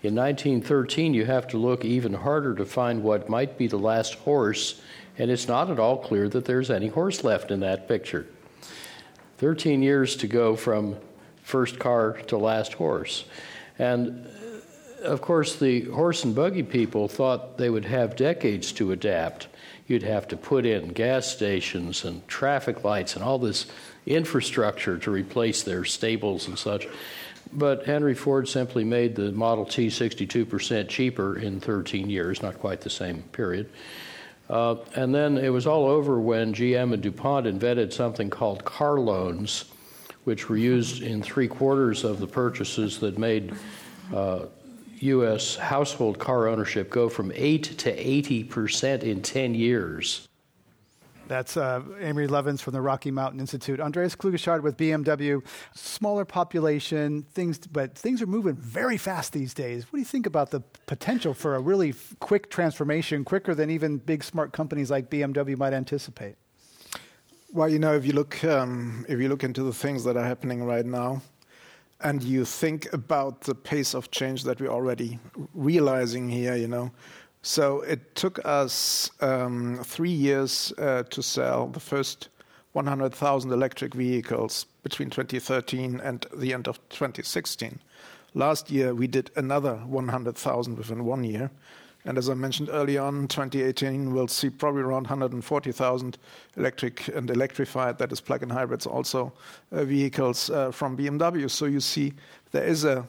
[0.02, 4.16] In 1913, you have to look even harder to find what might be the last
[4.16, 4.82] horse,
[5.16, 8.26] and it's not at all clear that there's any horse left in that picture.
[9.38, 10.94] 13 years to go from
[11.42, 13.24] first car to last horse.
[13.78, 14.26] And
[15.02, 19.48] of course, the horse and buggy people thought they would have decades to adapt
[19.90, 23.66] you'd have to put in gas stations and traffic lights and all this
[24.06, 26.86] infrastructure to replace their stables and such.
[27.52, 32.82] But Henry Ford simply made the Model T 62% cheaper in 13 years, not quite
[32.82, 33.68] the same period.
[34.48, 39.00] Uh, and then it was all over when GM and DuPont invented something called car
[39.00, 39.64] loans,
[40.22, 43.52] which were used in three quarters of the purchases that made
[44.14, 44.46] uh,
[45.02, 45.56] U.S.
[45.56, 50.28] household car ownership go from 8 to 80 percent in 10 years.
[51.30, 53.78] That's uh, Amory Lovins from the Rocky Mountain Institute.
[53.78, 55.40] Andreas Klugescheid with BMW.
[55.76, 59.84] Smaller population, things, but things are moving very fast these days.
[59.84, 63.70] What do you think about the potential for a really f- quick transformation, quicker than
[63.70, 66.34] even big smart companies like BMW might anticipate?
[67.52, 70.24] Well, you know, if you look um, if you look into the things that are
[70.24, 71.22] happening right now,
[72.02, 75.18] and you think about the pace of change that we're already
[75.54, 76.90] realizing here, you know.
[77.42, 82.28] So it took us um, three years uh, to sell the first
[82.72, 87.80] 100,000 electric vehicles between 2013 and the end of 2016.
[88.34, 91.50] Last year, we did another 100,000 within one year.
[92.04, 96.18] And as I mentioned early on, 2018 we'll see probably around 140,000
[96.56, 99.32] electric and electrified, that is plug-in hybrids, also
[99.72, 101.50] uh, vehicles uh, from BMW.
[101.50, 102.14] So you see
[102.52, 103.08] there is um,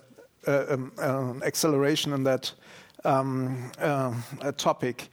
[0.98, 2.52] an acceleration in that
[3.06, 4.14] um, uh,
[4.58, 5.10] topic.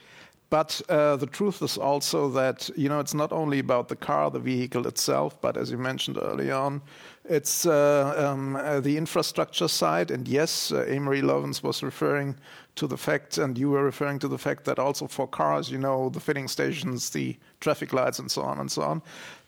[0.51, 4.39] But the truth is also that you know it's not only about the car, the
[4.39, 6.81] vehicle itself, but as you mentioned early on,
[7.29, 10.11] it's uh, um, uh, the infrastructure side.
[10.11, 12.37] And yes, uh, Amory Lovins was referring
[12.77, 15.79] to the fact, and you were referring to the fact that also for cars, you
[15.79, 19.03] know, the filling stations, the traffic lights, and so on and so on.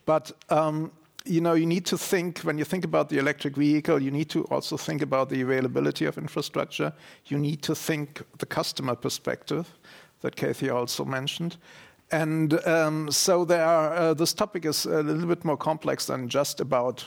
[0.04, 0.90] But um,
[1.24, 4.30] you know, you need to think when you think about the electric vehicle, you need
[4.30, 6.92] to also think about the availability of infrastructure.
[7.26, 9.66] You need to think the customer perspective
[10.22, 11.56] that Kathy also mentioned.
[12.10, 16.28] And um, so there are, uh, this topic is a little bit more complex than
[16.28, 17.04] just about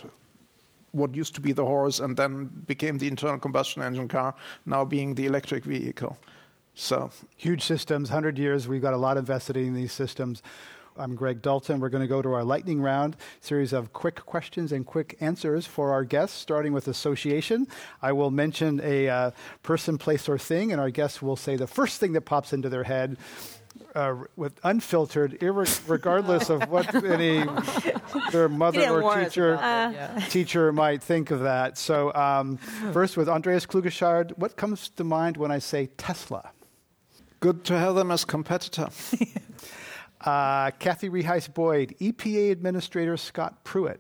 [0.93, 4.34] what used to be the horse and then became the internal combustion engine car,
[4.65, 6.17] now being the electric vehicle.
[6.75, 8.67] So huge systems, 100 years.
[8.67, 10.41] We've got a lot invested in these systems.
[10.95, 11.79] I'm Greg Dalton.
[11.79, 15.65] We're going to go to our lightning round series of quick questions and quick answers
[15.65, 17.67] for our guests, starting with association.
[18.01, 19.32] I will mention a uh,
[19.63, 22.69] person, place, or thing, and our guests will say the first thing that pops into
[22.69, 23.17] their head
[23.95, 25.38] uh, with unfiltered,
[25.88, 27.45] regardless of what any
[28.32, 30.19] their mother or teacher uh.
[30.29, 31.77] teacher might think of that.
[31.77, 32.58] So, um,
[32.91, 36.51] first with Andreas Klugescheid, what comes to mind when I say Tesla?
[37.39, 38.89] Good to have them as competitor.
[40.21, 43.99] uh, Kathy Reheis Boyd, EPA Administrator Scott Pruitt.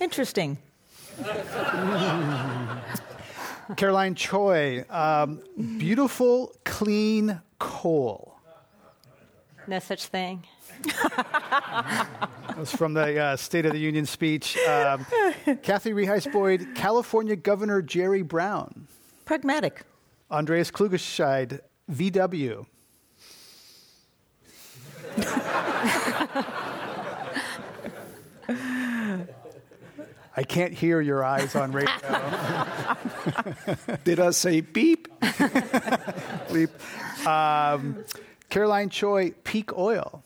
[0.00, 0.58] Interesting.
[3.76, 5.42] Caroline Choi, um,
[5.78, 8.27] beautiful, clean coal.
[9.68, 10.44] No such thing.
[10.82, 12.08] that
[12.56, 14.56] was from the uh, State of the Union speech.
[14.66, 15.04] Um,
[15.62, 18.88] Kathy Reheis Boyd, California Governor Jerry Brown.
[19.26, 19.82] Pragmatic.
[20.30, 21.60] Andreas Klugescheid,
[21.92, 22.64] VW.
[30.36, 31.92] I can't hear your eyes on radio.
[34.04, 35.08] Did I say beep?
[36.48, 36.70] Bleep.
[37.26, 38.04] Um,
[38.50, 40.22] Caroline Choi, peak oil.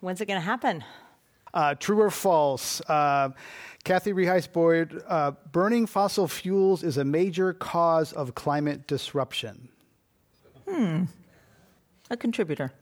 [0.00, 0.84] When's it going to happen?
[1.52, 2.80] Uh, true or false?
[2.82, 3.30] Uh,
[3.84, 9.68] Kathy Reheis Boyd, uh, burning fossil fuels is a major cause of climate disruption.
[10.68, 11.04] Hmm.
[12.10, 12.72] A contributor.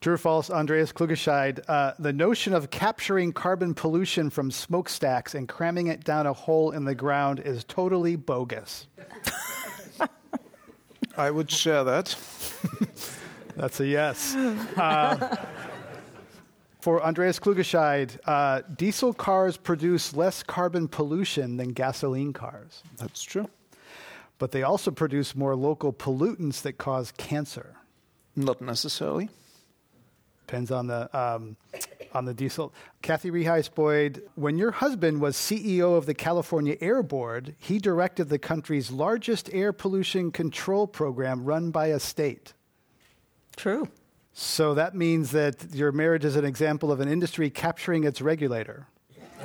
[0.00, 5.48] True or false, Andreas Klugescheid, uh, the notion of capturing carbon pollution from smokestacks and
[5.48, 8.86] cramming it down a hole in the ground is totally bogus.
[11.16, 12.16] I would share that.
[13.56, 14.34] That's a yes.
[14.34, 15.36] Uh,
[16.80, 22.82] for Andreas Klugescheid, uh, diesel cars produce less carbon pollution than gasoline cars.
[22.98, 23.48] That's true.
[24.38, 27.76] But they also produce more local pollutants that cause cancer.
[28.36, 29.30] Not necessarily.
[30.46, 31.56] Depends on the um,
[32.16, 32.74] on the diesel.
[33.02, 38.28] Kathy Reheis Boyd, when your husband was CEO of the California Air Board, he directed
[38.28, 42.54] the country's largest air pollution control program run by a state.
[43.54, 43.88] True.
[44.32, 48.86] So that means that your marriage is an example of an industry capturing its regulator.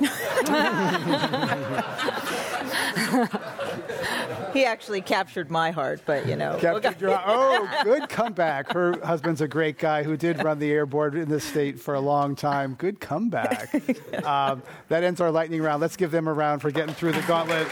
[4.52, 6.58] he actually captured my heart, but you know.
[6.60, 8.72] Captured your, oh, good comeback.
[8.72, 11.94] Her husband's a great guy who did run the air board in this state for
[11.94, 12.74] a long time.
[12.74, 13.74] Good comeback.
[14.24, 15.80] um, that ends our lightning round.
[15.80, 17.68] Let's give them a round for getting through the gauntlet.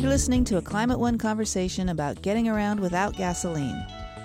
[0.00, 3.84] You're listening to a Climate One conversation about getting around without gasoline.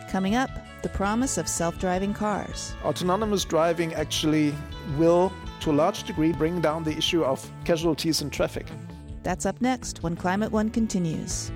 [0.10, 0.50] Coming up,
[0.84, 2.76] the promise of self driving cars.
[2.84, 4.54] Autonomous driving actually
[4.98, 8.68] will, to a large degree, bring down the issue of casualties in traffic.
[9.24, 11.52] That's up next when Climate One continues.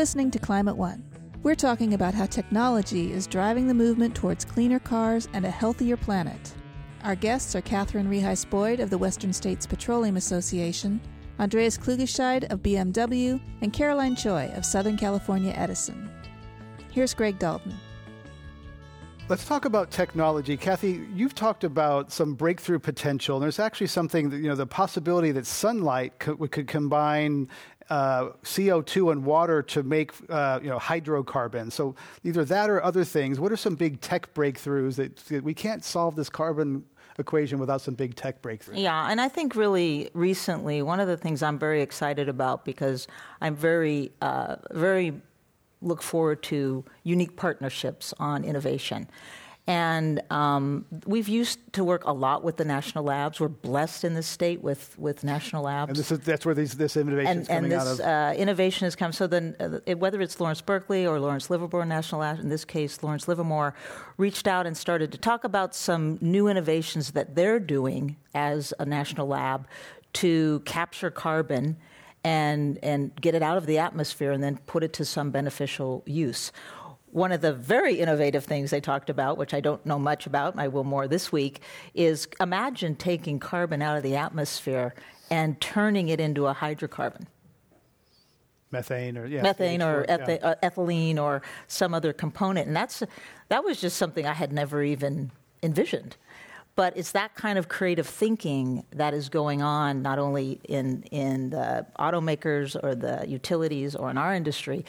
[0.00, 1.04] Listening to Climate One.
[1.42, 5.98] We're talking about how technology is driving the movement towards cleaner cars and a healthier
[5.98, 6.54] planet.
[7.04, 11.02] Our guests are Catherine Reheis Boyd of the Western States Petroleum Association,
[11.38, 16.08] Andreas Klugescheid of BMW, and Caroline Choi of Southern California Edison.
[16.90, 17.74] Here's Greg Dalton.
[19.30, 20.56] Let's talk about technology.
[20.56, 23.36] Kathy, you've talked about some breakthrough potential.
[23.36, 27.48] And there's actually something that, you know, the possibility that sunlight could, could combine
[27.90, 31.70] uh, CO2 and water to make uh, you know, hydrocarbon.
[31.70, 33.38] So either that or other things.
[33.38, 36.84] What are some big tech breakthroughs that, that we can't solve this carbon
[37.16, 38.82] equation without some big tech breakthroughs?
[38.82, 43.06] Yeah, and I think really recently, one of the things I'm very excited about because
[43.40, 45.22] I'm very, uh, very
[45.82, 49.08] look forward to unique partnerships on innovation.
[49.66, 53.38] And um, we've used to work a lot with the national labs.
[53.38, 55.90] We're blessed in this state with, with national labs.
[55.90, 58.36] And this is, that's where these, this innovation and, is coming and this, out of.
[58.36, 59.12] Uh, innovation has come.
[59.12, 63.02] So then, uh, whether it's Lawrence Berkeley or Lawrence Livermore National Lab, in this case,
[63.02, 63.74] Lawrence Livermore,
[64.16, 68.84] reached out and started to talk about some new innovations that they're doing as a
[68.84, 69.68] national lab
[70.14, 71.76] to capture carbon
[72.24, 76.02] and and get it out of the atmosphere and then put it to some beneficial
[76.06, 76.52] use.
[77.12, 80.58] One of the very innovative things they talked about, which I don't know much about,
[80.58, 81.60] I will more this week,
[81.92, 84.94] is imagine taking carbon out of the atmosphere
[85.28, 87.26] and turning it into a hydrocarbon.
[88.70, 90.16] Methane or yeah, methane or yeah.
[90.18, 93.02] eth- uh, ethylene or some other component, and that's
[93.48, 96.16] that was just something I had never even envisioned.
[96.76, 101.50] But it's that kind of creative thinking that is going on not only in, in
[101.50, 104.84] the automakers or the utilities or in our industry,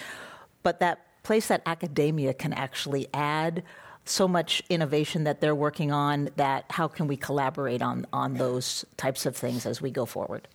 [0.63, 3.63] but that place that academia can actually add
[4.05, 8.83] so much innovation that they're working on that how can we collaborate on, on those
[8.97, 10.47] types of things as we go forward?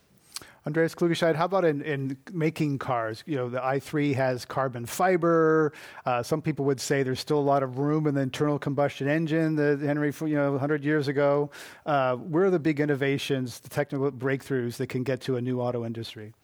[0.67, 3.23] Andreas Klugescheid, how about in, in making cars?
[3.25, 5.73] You know, the i3 has carbon fiber.
[6.05, 9.07] Uh, some people would say there's still a lot of room in the internal combustion
[9.07, 11.51] engine that Henry, you know, 100 years ago.
[11.87, 15.61] Uh, where are the big innovations, the technical breakthroughs that can get to a new
[15.61, 16.35] auto industry?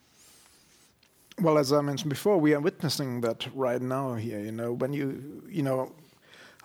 [1.41, 4.39] Well, as I mentioned before, we are witnessing that right now here.
[4.39, 5.91] You know, when you, you know,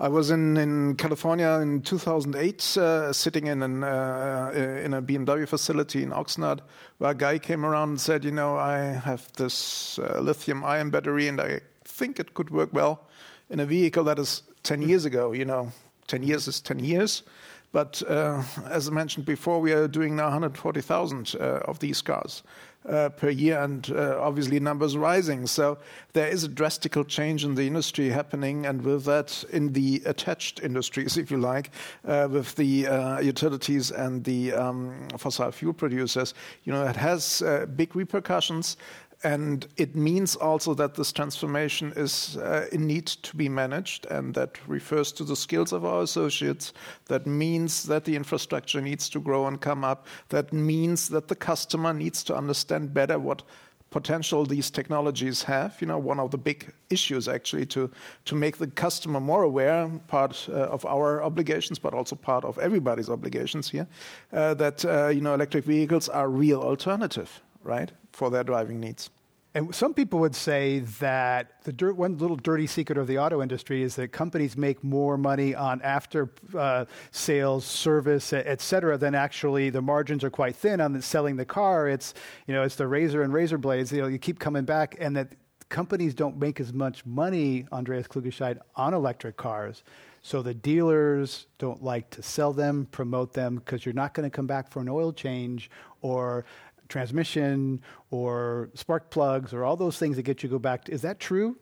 [0.01, 5.49] I was in, in California in 2008, uh, sitting in, an, uh, in a BMW
[5.49, 6.61] facility in Oxnard,
[6.99, 10.91] where a guy came around and said, You know, I have this uh, lithium ion
[10.91, 13.09] battery and I think it could work well
[13.51, 15.33] in a vehicle that is 10 years ago.
[15.33, 15.73] You know,
[16.07, 17.25] 10 years is 10 years.
[17.73, 22.45] But uh, as I mentioned before, we are doing now 140,000 uh, of these cars
[22.45, 22.51] uh,
[22.85, 25.47] per year, and uh, obviously numbers rising.
[25.47, 25.79] So
[26.13, 30.61] there is a drastic change in the industry happening, and with that, in the attached
[30.63, 31.71] industries, if you like,
[32.07, 37.43] uh, with the uh, utilities and the um, fossil fuel producers, you know, it has
[37.43, 38.77] uh, big repercussions.
[39.25, 44.33] And it means also that this transformation is uh, in need to be managed, and
[44.35, 46.73] that refers to the skills of our associates.
[47.07, 50.07] That means that the infrastructure needs to grow and come up.
[50.29, 53.43] That means that the customer needs to understand better what
[53.91, 55.77] potential these technologies have.
[55.81, 57.91] You know, one of the big issues actually to
[58.25, 62.59] to make the customer more aware, part uh, of our obligations, but also part of
[62.59, 63.87] everybody's obligations here,
[64.33, 67.91] uh, that uh, you know electric vehicles are real alternative, right?
[68.19, 69.11] For their driving needs.
[69.55, 73.41] And some people would say that the dirt, one little dirty secret of the auto
[73.41, 79.15] industry is that companies make more money on after uh, sales, service, et cetera, than
[79.15, 81.89] actually the margins are quite thin on the selling the car.
[81.89, 82.13] It's
[82.47, 83.91] you know it's the razor and razor blades.
[83.91, 85.29] You know you keep coming back, and that
[85.69, 89.83] companies don't make as much money, Andreas Klugescheid, on electric cars.
[90.21, 94.37] So the dealers don't like to sell them, promote them, because you're not going to
[94.37, 96.45] come back for an oil change or
[96.89, 97.81] transmission
[98.11, 100.85] or spark plugs or all those things that get you go back.
[100.85, 101.57] To, is that true?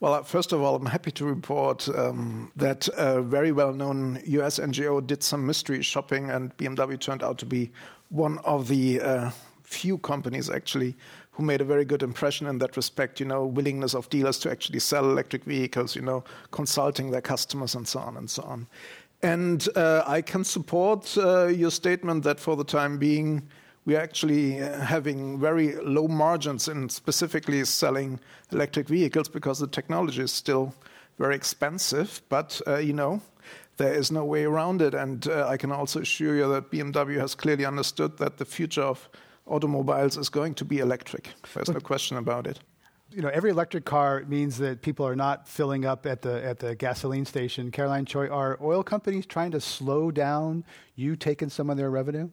[0.00, 4.58] Well, first of all, I'm happy to report um, that a very well known US
[4.58, 7.70] NGO did some mystery shopping, and BMW turned out to be
[8.08, 9.30] one of the uh,
[9.62, 10.96] few companies actually
[11.30, 13.20] who made a very good impression in that respect.
[13.20, 17.76] You know, willingness of dealers to actually sell electric vehicles, you know, consulting their customers
[17.76, 18.66] and so on and so on.
[19.22, 23.48] And uh, I can support uh, your statement that for the time being,
[23.84, 28.20] we are actually uh, having very low margins in specifically selling
[28.52, 30.74] electric vehicles because the technology is still
[31.18, 32.22] very expensive.
[32.28, 33.22] But, uh, you know,
[33.76, 34.94] there is no way around it.
[34.94, 38.82] And uh, I can also assure you that BMW has clearly understood that the future
[38.82, 39.08] of
[39.46, 41.30] automobiles is going to be electric.
[41.54, 42.60] There's no question about it.
[43.10, 46.60] You know, every electric car means that people are not filling up at the at
[46.60, 47.70] the gasoline station.
[47.70, 50.64] Caroline Choi, are oil companies trying to slow down
[50.94, 52.30] you taking some of their revenue?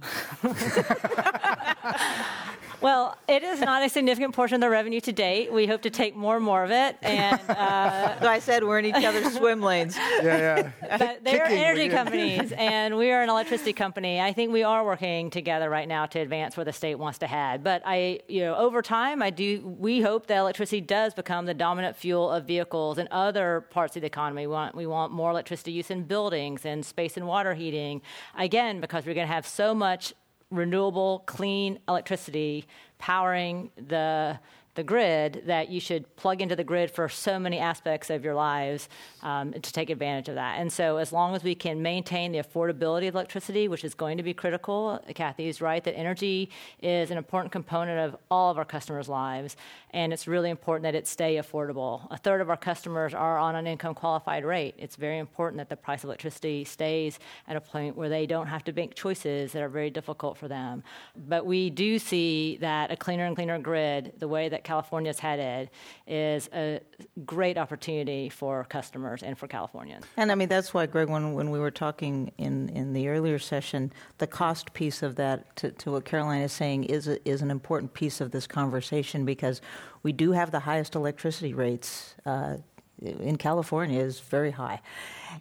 [0.00, 2.56] ハハハハ!
[2.80, 5.52] Well, it is not a significant portion of the revenue to date.
[5.52, 6.96] We hope to take more and more of it.
[7.02, 9.96] And uh, so I said we're in each other's swim lanes.
[9.96, 10.98] Yeah, yeah.
[10.98, 14.20] But they are energy companies, and we are an electricity company.
[14.20, 17.26] I think we are working together right now to advance where the state wants to
[17.26, 17.64] head.
[17.64, 19.60] But I, you know, over time, I do.
[19.78, 24.02] We hope that electricity does become the dominant fuel of vehicles and other parts of
[24.02, 24.42] the economy.
[24.42, 28.02] We want we want more electricity use in buildings and space and water heating.
[28.36, 30.14] Again, because we're going to have so much
[30.50, 32.66] renewable, clean electricity
[32.98, 34.38] powering the
[34.76, 38.34] the grid that you should plug into the grid for so many aspects of your
[38.34, 38.88] lives
[39.22, 40.60] um, to take advantage of that.
[40.60, 44.16] And so, as long as we can maintain the affordability of electricity, which is going
[44.18, 46.50] to be critical, Kathy is right that energy
[46.80, 49.56] is an important component of all of our customers' lives,
[49.90, 52.06] and it's really important that it stay affordable.
[52.10, 54.74] A third of our customers are on an income qualified rate.
[54.78, 57.18] It's very important that the price of electricity stays
[57.48, 60.48] at a point where they don't have to make choices that are very difficult for
[60.48, 60.82] them.
[61.16, 65.18] But we do see that a cleaner and cleaner grid, the way that California is
[65.18, 65.70] headed
[66.06, 66.80] is a
[67.24, 70.04] great opportunity for customers and for Californians.
[70.16, 73.38] And I mean, that's why, Greg, when, when we were talking in, in the earlier
[73.38, 77.42] session, the cost piece of that, to, to what Caroline is saying, is, a, is
[77.42, 79.62] an important piece of this conversation because
[80.02, 82.14] we do have the highest electricity rates.
[82.26, 82.56] Uh,
[83.02, 84.80] in California is very high.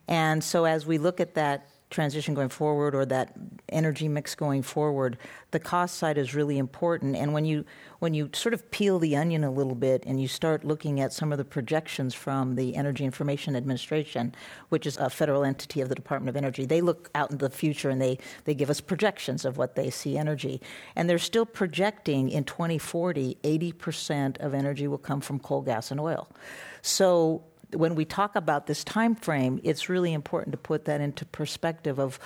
[0.10, 3.34] And so as we look at that transition going forward or that
[3.70, 5.18] energy mix going forward,
[5.52, 7.16] the cost side is really important.
[7.16, 7.66] And when you
[8.00, 11.14] when you sort of peel the onion a little bit and you start looking at
[11.14, 14.36] some of the projections from the Energy Information Administration,
[14.70, 17.56] which is a federal entity of the Department of Energy, they look out into the
[17.56, 20.62] future and they, they give us projections of what they see energy.
[20.96, 26.00] And they're still projecting in 2040, 80% of energy will come from coal, gas, and
[26.00, 26.28] oil.
[26.82, 27.44] So
[27.76, 32.00] when we talk about this time frame, it's really important to put that into perspective
[32.00, 32.20] of,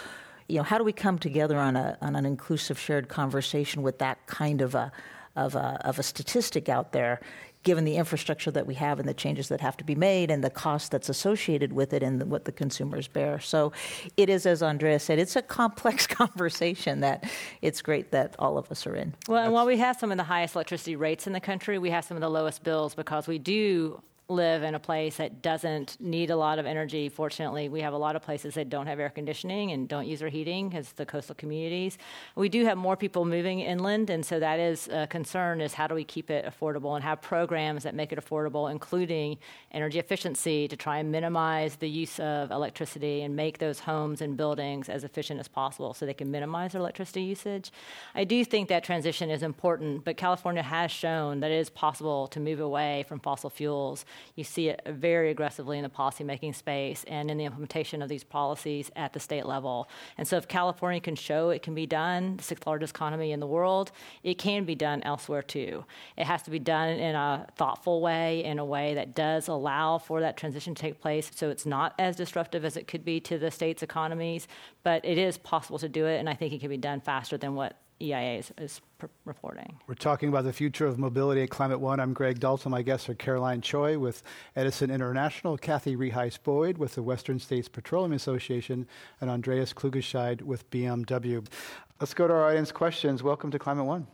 [0.47, 3.99] you know, how do we come together on a on an inclusive shared conversation with
[3.99, 4.91] that kind of a
[5.35, 7.19] of a of a statistic out there,
[7.63, 10.43] given the infrastructure that we have and the changes that have to be made and
[10.43, 13.39] the cost that's associated with it and the, what the consumers bear.
[13.39, 13.73] So
[14.17, 17.29] it is, as Andrea said, it's a complex conversation that
[17.61, 19.13] it's great that all of us are in.
[19.27, 21.89] Well, and while we have some of the highest electricity rates in the country, we
[21.89, 25.97] have some of the lowest bills because we do live in a place that doesn't
[25.99, 27.09] need a lot of energy.
[27.09, 30.19] Fortunately, we have a lot of places that don't have air conditioning and don't use
[30.19, 31.97] their heating as the coastal communities.
[32.35, 35.87] We do have more people moving inland, and so that is a concern: is how
[35.87, 39.39] do we keep it affordable and have programs that make it affordable, including
[39.71, 44.37] energy efficiency, to try and minimize the use of electricity and make those homes and
[44.37, 47.71] buildings as efficient as possible, so they can minimize their electricity usage.
[48.13, 52.27] I do think that transition is important, but California has shown that it is possible
[52.27, 54.05] to move away from fossil fuels
[54.35, 58.09] you see it very aggressively in the policy making space and in the implementation of
[58.09, 59.89] these policies at the state level.
[60.17, 63.39] And so, if California can show it can be done, the sixth largest economy in
[63.39, 63.91] the world,
[64.23, 65.85] it can be done elsewhere too.
[66.17, 69.97] It has to be done in a thoughtful way, in a way that does allow
[69.97, 73.19] for that transition to take place so it's not as disruptive as it could be
[73.21, 74.47] to the state's economies.
[74.83, 77.37] But it is possible to do it, and I think it can be done faster
[77.37, 78.81] than what EIA is, is
[79.25, 79.77] reporting.
[79.87, 81.99] We're talking about the future of mobility at Climate One.
[81.99, 82.71] I'm Greg Dalton.
[82.71, 84.23] My guests are Caroline Choi with
[84.55, 88.87] Edison International, Kathy Reheis Boyd with the Western States Petroleum Association,
[89.19, 91.45] and Andreas Klugescheid with BMW.
[91.99, 93.21] Let's go to our audience questions.
[93.21, 94.07] Welcome to Climate One.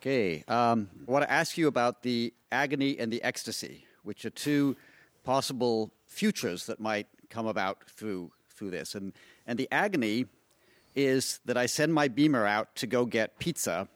[0.00, 0.42] Okay.
[0.48, 4.76] Um, I want to ask you about the agony and the ecstasy, which are two
[5.24, 8.94] possible futures that might come about through through this.
[8.94, 9.12] And
[9.46, 10.26] and the agony
[10.94, 13.88] is that I send my beamer out to go get pizza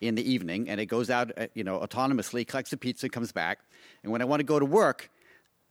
[0.00, 3.32] in the evening, and it goes out, uh, you know, autonomously, collects the pizza, comes
[3.32, 3.60] back.
[4.02, 5.10] And when I want to go to work,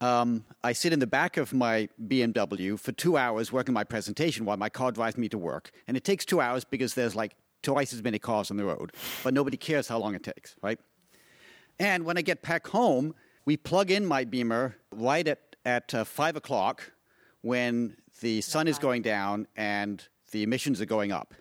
[0.02, 4.46] um, I sit in the back of my BMW for two hours working my presentation
[4.46, 5.72] while my car drives me to work.
[5.88, 8.92] And it takes two hours because there's like twice as many cars on the road,
[9.24, 10.80] but nobody cares how long it takes, right?
[11.80, 13.16] And when I get back home,
[13.46, 16.92] we plug in my beamer right at, at uh, 5 o'clock
[17.42, 21.34] when the sun is going down and the emissions are going up.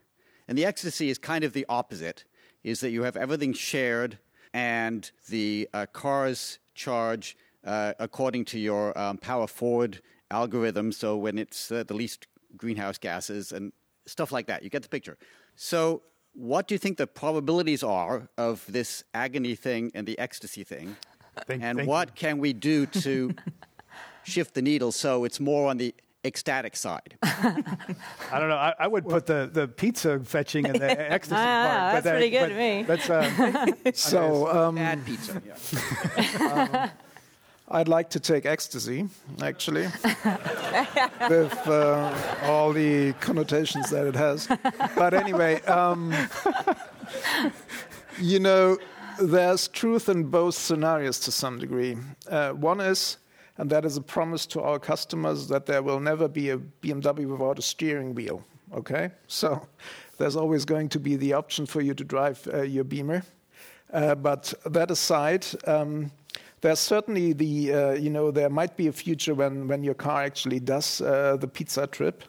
[0.46, 2.24] And the ecstasy is kind of the opposite,
[2.62, 4.18] is that you have everything shared
[4.54, 11.38] and the uh, cars charge uh, according to your um, power forward algorithm, so when
[11.38, 12.26] it's uh, the least
[12.56, 13.72] greenhouse gases and
[14.06, 14.62] stuff like that.
[14.62, 15.16] You get the picture.
[15.56, 16.02] So,
[16.34, 20.96] what do you think the probabilities are of this agony thing and the ecstasy thing?
[21.46, 22.14] Thank, and thank what you.
[22.14, 23.34] can we do to
[24.24, 27.16] shift the needle so it's more on the ecstatic side.
[27.22, 28.56] I don't know.
[28.56, 31.92] I, I, would put the, the pizza fetching and the ecstasy ah, part.
[31.94, 32.82] That's that, pretty good to me.
[32.84, 35.42] That's, uh, so um, bad pizza.
[35.44, 36.68] Yeah.
[36.84, 36.90] um,
[37.68, 39.08] I'd like to take ecstasy,
[39.40, 39.86] actually,
[41.28, 44.46] with uh, all the connotations that it has.
[44.94, 46.12] But anyway, um,
[48.20, 48.76] you know,
[49.18, 51.96] there's truth in both scenarios to some degree.
[52.28, 53.16] Uh, one is
[53.58, 57.26] and that is a promise to our customers that there will never be a BMW
[57.26, 58.42] without a steering wheel.
[58.74, 59.10] Okay?
[59.26, 59.66] So
[60.18, 63.22] there's always going to be the option for you to drive uh, your Beamer.
[63.92, 66.10] Uh, but that aside, um,
[66.62, 70.22] there's certainly the, uh, you know, there might be a future when, when your car
[70.22, 72.24] actually does uh, the pizza trip.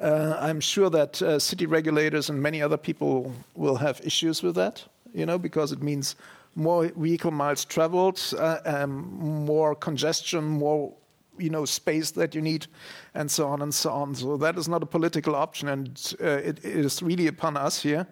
[0.00, 4.56] Uh, I'm sure that uh, city regulators and many other people will have issues with
[4.56, 4.84] that,
[5.14, 6.16] you know, because it means
[6.54, 10.92] more vehicle miles traveled, uh, um, more congestion, more
[11.38, 12.66] you know space that you need,
[13.14, 14.14] and so on and so on.
[14.14, 17.82] So that is not a political option, and uh, it, it is really upon us
[17.82, 18.06] here.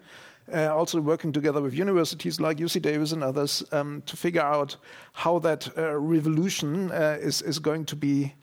[0.51, 4.77] Uh, also working together with universities like UC Davis and others um, to figure out
[5.13, 8.33] how that uh, revolution uh, is, is going to be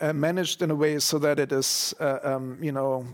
[0.00, 3.06] uh, managed in a way so that it is, um, you know,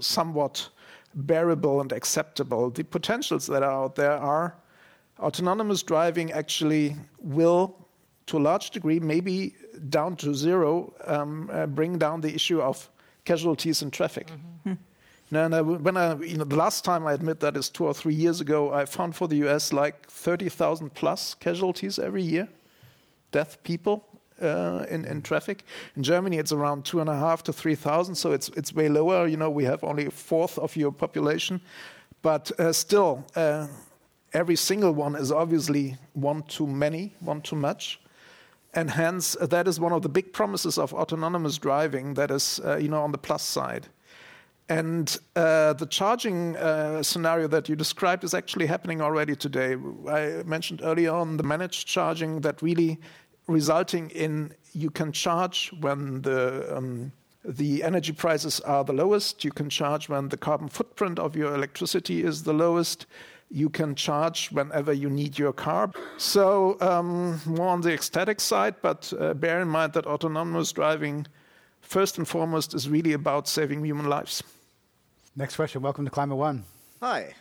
[0.00, 0.70] somewhat
[1.14, 2.70] bearable and acceptable.
[2.70, 4.56] The potentials that are out there are
[5.18, 7.74] autonomous driving actually will,
[8.26, 9.54] to a large degree, maybe
[9.88, 12.88] down to zero, um, uh, bring down the issue of
[13.24, 14.28] casualties in traffic.
[14.28, 14.72] Mm-hmm.
[15.30, 17.94] Now, I, when I, you know, the last time I admit that is two or
[17.94, 22.48] three years ago, I found for the US like 30,000 plus casualties every year,
[23.30, 24.04] death people
[24.42, 25.64] uh, in, in traffic.
[25.96, 29.26] In Germany, it's around two and a half to 3,000, so it's, it's way lower.
[29.26, 31.62] You know, we have only a fourth of your population.
[32.20, 33.68] But uh, still, uh,
[34.32, 38.00] every single one is obviously one too many, one too much.
[38.74, 42.60] And hence, uh, that is one of the big promises of autonomous driving that is,
[42.64, 43.88] uh, you know, on the plus side.
[44.68, 49.76] And uh, the charging uh, scenario that you described is actually happening already today.
[50.08, 52.98] I mentioned earlier on the managed charging that really
[53.46, 57.12] resulting in you can charge when the um,
[57.44, 59.44] the energy prices are the lowest.
[59.44, 63.06] You can charge when the carbon footprint of your electricity is the lowest
[63.52, 65.90] you can charge whenever you need your car.
[66.16, 71.26] So, um, more on the ecstatic side, but uh, bear in mind that autonomous driving,
[71.80, 74.42] first and foremost, is really about saving human lives.
[75.36, 75.82] Next question.
[75.82, 76.64] Welcome to Climate One.
[77.00, 77.34] Hi.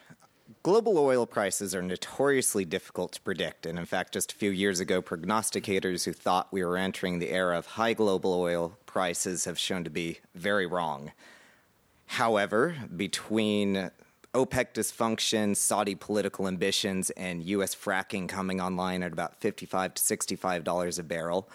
[0.64, 4.80] Global oil prices are notoriously difficult to predict, and in fact, just a few years
[4.80, 9.57] ago, prognosticators who thought we were entering the era of high global oil prices have
[9.57, 11.14] shown to be very wrong.
[12.05, 13.91] However, between
[14.34, 17.76] OPEC dysfunction, Saudi political ambitions, and U.S.
[17.76, 21.50] fracking coming online at about 55 to 65 dollars a barrel,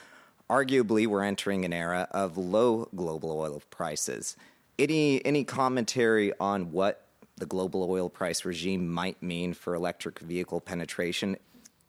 [0.51, 4.37] arguably we're entering an era of low global oil prices.
[4.79, 7.07] Any any commentary on what
[7.39, 11.39] the global oil price regime might mean for electric vehicle penetration?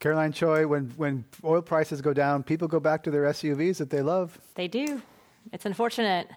[0.00, 3.90] Caroline Choi, when when oil prices go down, people go back to their SUVs that
[3.90, 4.38] they love.
[4.54, 5.02] They do.
[5.52, 6.28] It's unfortunate.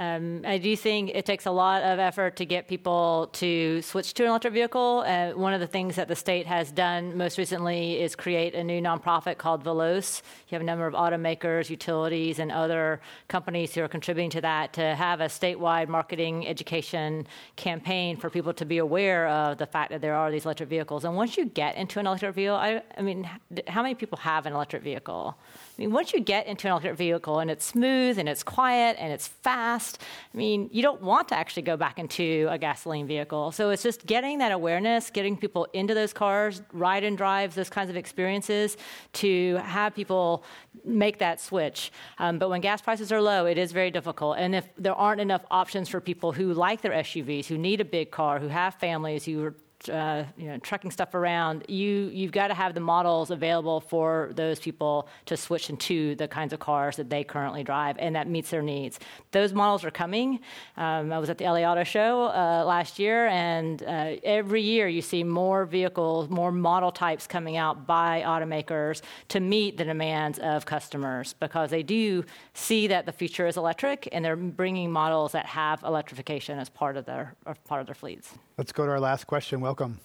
[0.00, 4.14] Um, I do think it takes a lot of effort to get people to switch
[4.14, 5.02] to an electric vehicle.
[5.04, 8.62] Uh, one of the things that the state has done most recently is create a
[8.62, 10.22] new nonprofit called Veloz.
[10.48, 14.72] You have a number of automakers, utilities, and other companies who are contributing to that
[14.74, 17.26] to have a statewide marketing education
[17.56, 21.04] campaign for people to be aware of the fact that there are these electric vehicles.
[21.04, 23.28] And once you get into an electric vehicle, I, I mean,
[23.66, 25.36] how many people have an electric vehicle?
[25.78, 28.96] I mean, once you get into an electric vehicle and it's smooth and it's quiet
[28.98, 30.02] and it's fast,
[30.34, 33.52] I mean, you don't want to actually go back into a gasoline vehicle.
[33.52, 37.70] So it's just getting that awareness, getting people into those cars, ride and drives, those
[37.70, 38.76] kinds of experiences
[39.14, 40.42] to have people
[40.84, 41.92] make that switch.
[42.18, 44.36] Um, but when gas prices are low, it is very difficult.
[44.36, 47.84] And if there aren't enough options for people who like their SUVs, who need a
[47.84, 49.54] big car, who have families, who
[49.88, 54.30] uh, you know, trucking stuff around, you, you've got to have the models available for
[54.34, 58.28] those people to switch into the kinds of cars that they currently drive, and that
[58.28, 58.98] meets their needs.
[59.30, 60.40] Those models are coming.
[60.76, 64.88] Um, I was at the LA Auto Show uh, last year, and uh, every year
[64.88, 70.38] you see more vehicles, more model types coming out by automakers to meet the demands
[70.40, 72.24] of customers because they do
[72.54, 76.96] see that the future is electric, and they're bringing models that have electrification as part
[76.96, 77.34] of their,
[77.66, 78.34] part of their fleets.
[78.58, 79.60] Let's go to our last question.
[79.60, 80.00] Welcome.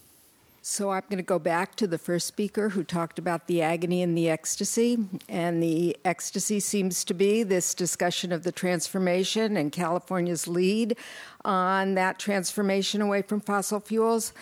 [0.61, 4.03] So I'm going to go back to the first speaker who talked about the agony
[4.03, 4.99] and the ecstasy.
[5.27, 10.95] And the ecstasy seems to be this discussion of the transformation and California's lead
[11.43, 14.33] on that transformation away from fossil fuels.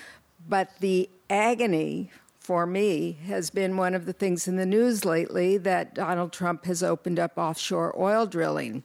[0.45, 5.59] But the agony for me has been one of the things in the news lately
[5.59, 8.83] that Donald Trump has opened up offshore oil drilling.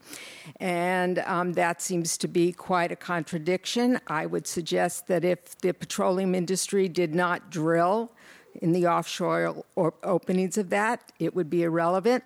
[0.61, 3.99] And um, that seems to be quite a contradiction.
[4.07, 8.13] I would suggest that if the petroleum industry did not drill
[8.61, 12.25] in the offshore openings of that, it would be irrelevant.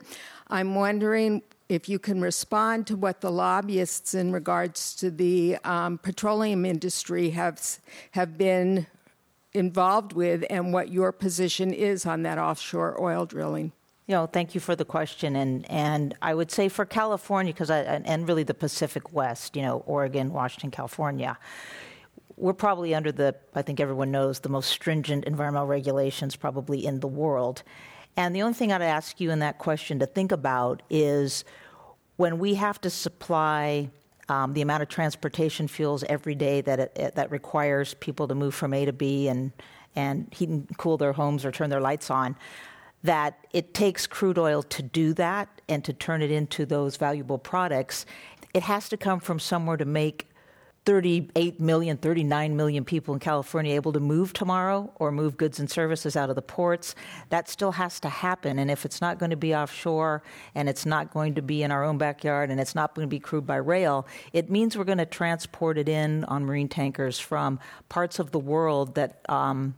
[0.48, 5.98] I'm wondering if you can respond to what the lobbyists in regards to the um,
[5.98, 7.78] petroleum industry have
[8.10, 8.88] have been
[9.52, 13.72] involved with and what your position is on that offshore oil drilling.
[14.06, 17.70] You know, thank you for the question, and and I would say for California, because
[17.70, 21.38] and really the Pacific West, you know, Oregon, Washington, California,
[22.36, 26.98] we're probably under the I think everyone knows the most stringent environmental regulations probably in
[26.98, 27.62] the world,
[28.16, 31.44] and the only thing I'd ask you in that question to think about is
[32.16, 33.90] when we have to supply
[34.30, 38.54] um, the amount of transportation fuels every day that it, that requires people to move
[38.54, 39.52] from A to B and
[39.96, 42.36] and heat and cool their homes or turn their lights on.
[43.02, 47.38] That it takes crude oil to do that and to turn it into those valuable
[47.38, 48.06] products.
[48.54, 50.29] It has to come from somewhere to make
[50.86, 55.70] 38 million, 39 million people in California able to move tomorrow or move goods and
[55.70, 56.94] services out of the ports.
[57.28, 58.58] That still has to happen.
[58.58, 60.22] And if it's not going to be offshore
[60.54, 63.10] and it's not going to be in our own backyard and it's not going to
[63.10, 67.18] be crude by rail, it means we're going to transport it in on marine tankers
[67.18, 67.60] from
[67.90, 69.74] parts of the world that um,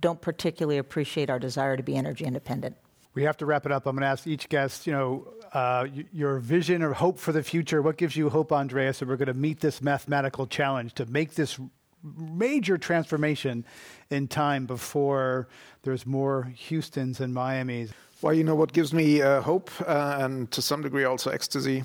[0.00, 2.76] don't particularly appreciate our desire to be energy independent.
[3.14, 3.86] We have to wrap it up.
[3.86, 7.42] I'm going to ask each guest, you know, uh, your vision or hope for the
[7.42, 7.80] future.
[7.80, 11.34] What gives you hope, Andreas, that we're going to meet this mathematical challenge to make
[11.34, 11.58] this
[12.02, 13.64] major transformation
[14.10, 15.48] in time before
[15.82, 17.92] there's more Houstons and Miamis?
[18.22, 21.84] Well, you know what gives me uh, hope uh, and to some degree also ecstasy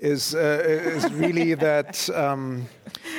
[0.00, 2.68] is uh, is really that um,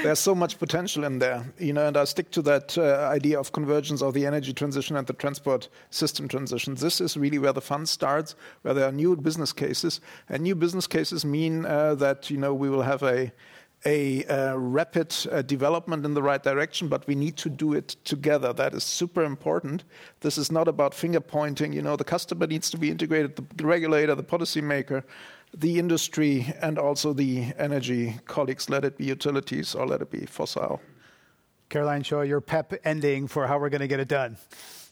[0.03, 1.87] there's so much potential in there, you know.
[1.87, 5.13] And I stick to that uh, idea of convergence of the energy transition and the
[5.13, 6.75] transport system transition.
[6.75, 10.55] This is really where the fun starts, where there are new business cases, and new
[10.55, 13.31] business cases mean uh, that you know we will have a
[13.85, 17.89] a uh, rapid uh, development in the right direction, but we need to do it
[18.03, 18.53] together.
[18.53, 19.83] That is super important.
[20.19, 21.73] This is not about finger pointing.
[21.73, 25.03] You know, the customer needs to be integrated, the regulator, the policymaker,
[25.53, 30.25] the industry, and also the energy colleagues, let it be utilities or let it be
[30.25, 30.79] fossil.
[31.69, 34.37] Caroline Choi, your pep ending for how we're going to get it done.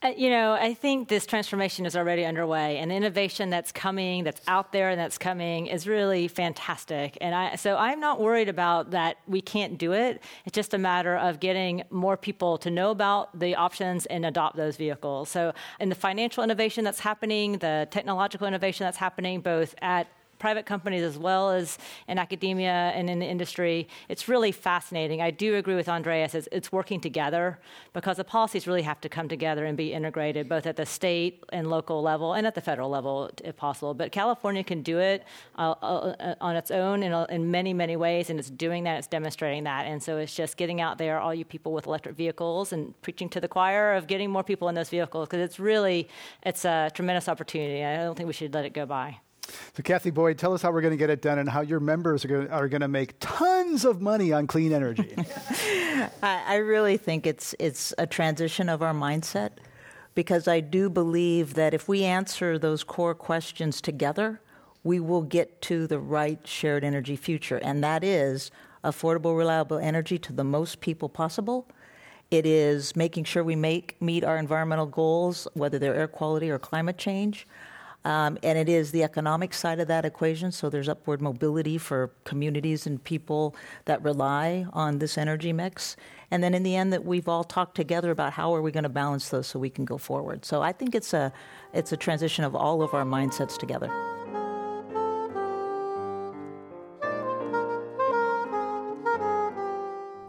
[0.01, 4.23] Uh, you know, I think this transformation is already underway, and the innovation that's coming,
[4.23, 7.17] that's out there, and that's coming is really fantastic.
[7.19, 10.23] And I, so I'm not worried about that we can't do it.
[10.45, 14.55] It's just a matter of getting more people to know about the options and adopt
[14.55, 15.27] those vehicles.
[15.27, 20.07] So, in the financial innovation that's happening, the technological innovation that's happening, both at
[20.39, 21.77] private companies as well as
[22.07, 23.87] in academia and in the industry.
[24.07, 25.21] It's really fascinating.
[25.21, 27.59] I do agree with Andreas, it's, it's working together
[27.93, 31.43] because the policies really have to come together and be integrated both at the state
[31.51, 33.93] and local level and at the federal level if possible.
[33.93, 35.25] But California can do it
[35.57, 39.07] uh, uh, on its own in, in many, many ways, and it's doing that, it's
[39.07, 39.85] demonstrating that.
[39.85, 43.29] And so it's just getting out there, all you people with electric vehicles, and preaching
[43.29, 46.07] to the choir of getting more people in those vehicles because it's really,
[46.43, 47.83] it's a tremendous opportunity.
[47.83, 49.19] I don't think we should let it go by.
[49.75, 51.79] So, Kathy Boyd, tell us how we're going to get it done and how your
[51.79, 55.13] members are going, to make tons of money on clean energy.
[56.23, 59.51] I, I really think it's it's a transition of our mindset
[60.15, 64.41] because I do believe that if we answer those core questions together,
[64.83, 68.51] we will get to the right shared energy future, and that is
[68.83, 71.67] affordable, reliable energy to the most people possible.
[72.31, 76.59] It is making sure we make meet our environmental goals, whether they're air quality or
[76.59, 77.47] climate change.
[78.05, 80.51] Um, and it is the economic side of that equation.
[80.51, 85.97] So there's upward mobility for communities and people that rely on this energy mix.
[86.31, 88.83] And then in the end, that we've all talked together about how are we going
[88.83, 90.45] to balance those so we can go forward.
[90.45, 91.33] So I think it's a
[91.73, 93.91] it's a transition of all of our mindsets together.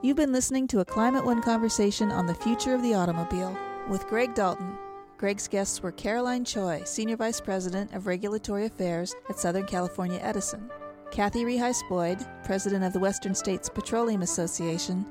[0.03, 3.57] You've been listening to a Climate One conversation on the future of the automobile
[3.89, 4.77] with Greg Dalton.
[5.21, 10.71] Greg's guests were Caroline Choi, Senior Vice President of Regulatory Affairs at Southern California Edison,
[11.11, 15.05] Kathy Reheis Boyd, President of the Western States Petroleum Association,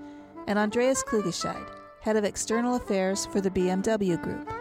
[0.47, 1.64] and Andreas Klugescheid,
[2.01, 4.51] Head of External Affairs for the BMW Group.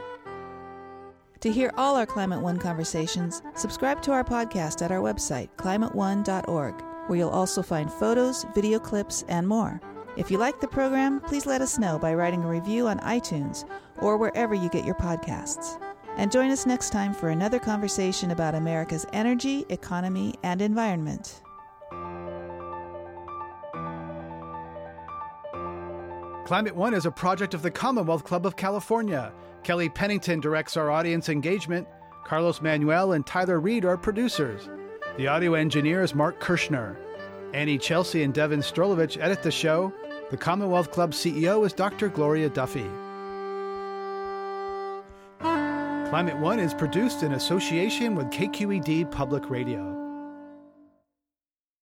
[1.41, 6.75] To hear all our Climate One conversations, subscribe to our podcast at our website, climateone.org,
[7.07, 9.81] where you'll also find photos, video clips, and more.
[10.19, 13.65] If you like the program, please let us know by writing a review on iTunes
[13.99, 15.81] or wherever you get your podcasts.
[16.17, 21.41] And join us next time for another conversation about America's energy, economy, and environment.
[26.47, 29.33] Climate One is a project of the Commonwealth Club of California.
[29.63, 31.87] Kelly Pennington directs our audience engagement.
[32.25, 34.69] Carlos Manuel and Tyler Reed are producers.
[35.17, 36.99] The audio engineer is Mark Kirschner.
[37.55, 39.93] Anny Celsi and Devon Strolovitch edit the show.
[40.31, 42.11] The Commonwealth Club CEO is Dr.
[42.11, 42.87] Gloria Duffy.
[45.41, 49.98] Climate One is produced in association with KQED Public Radio.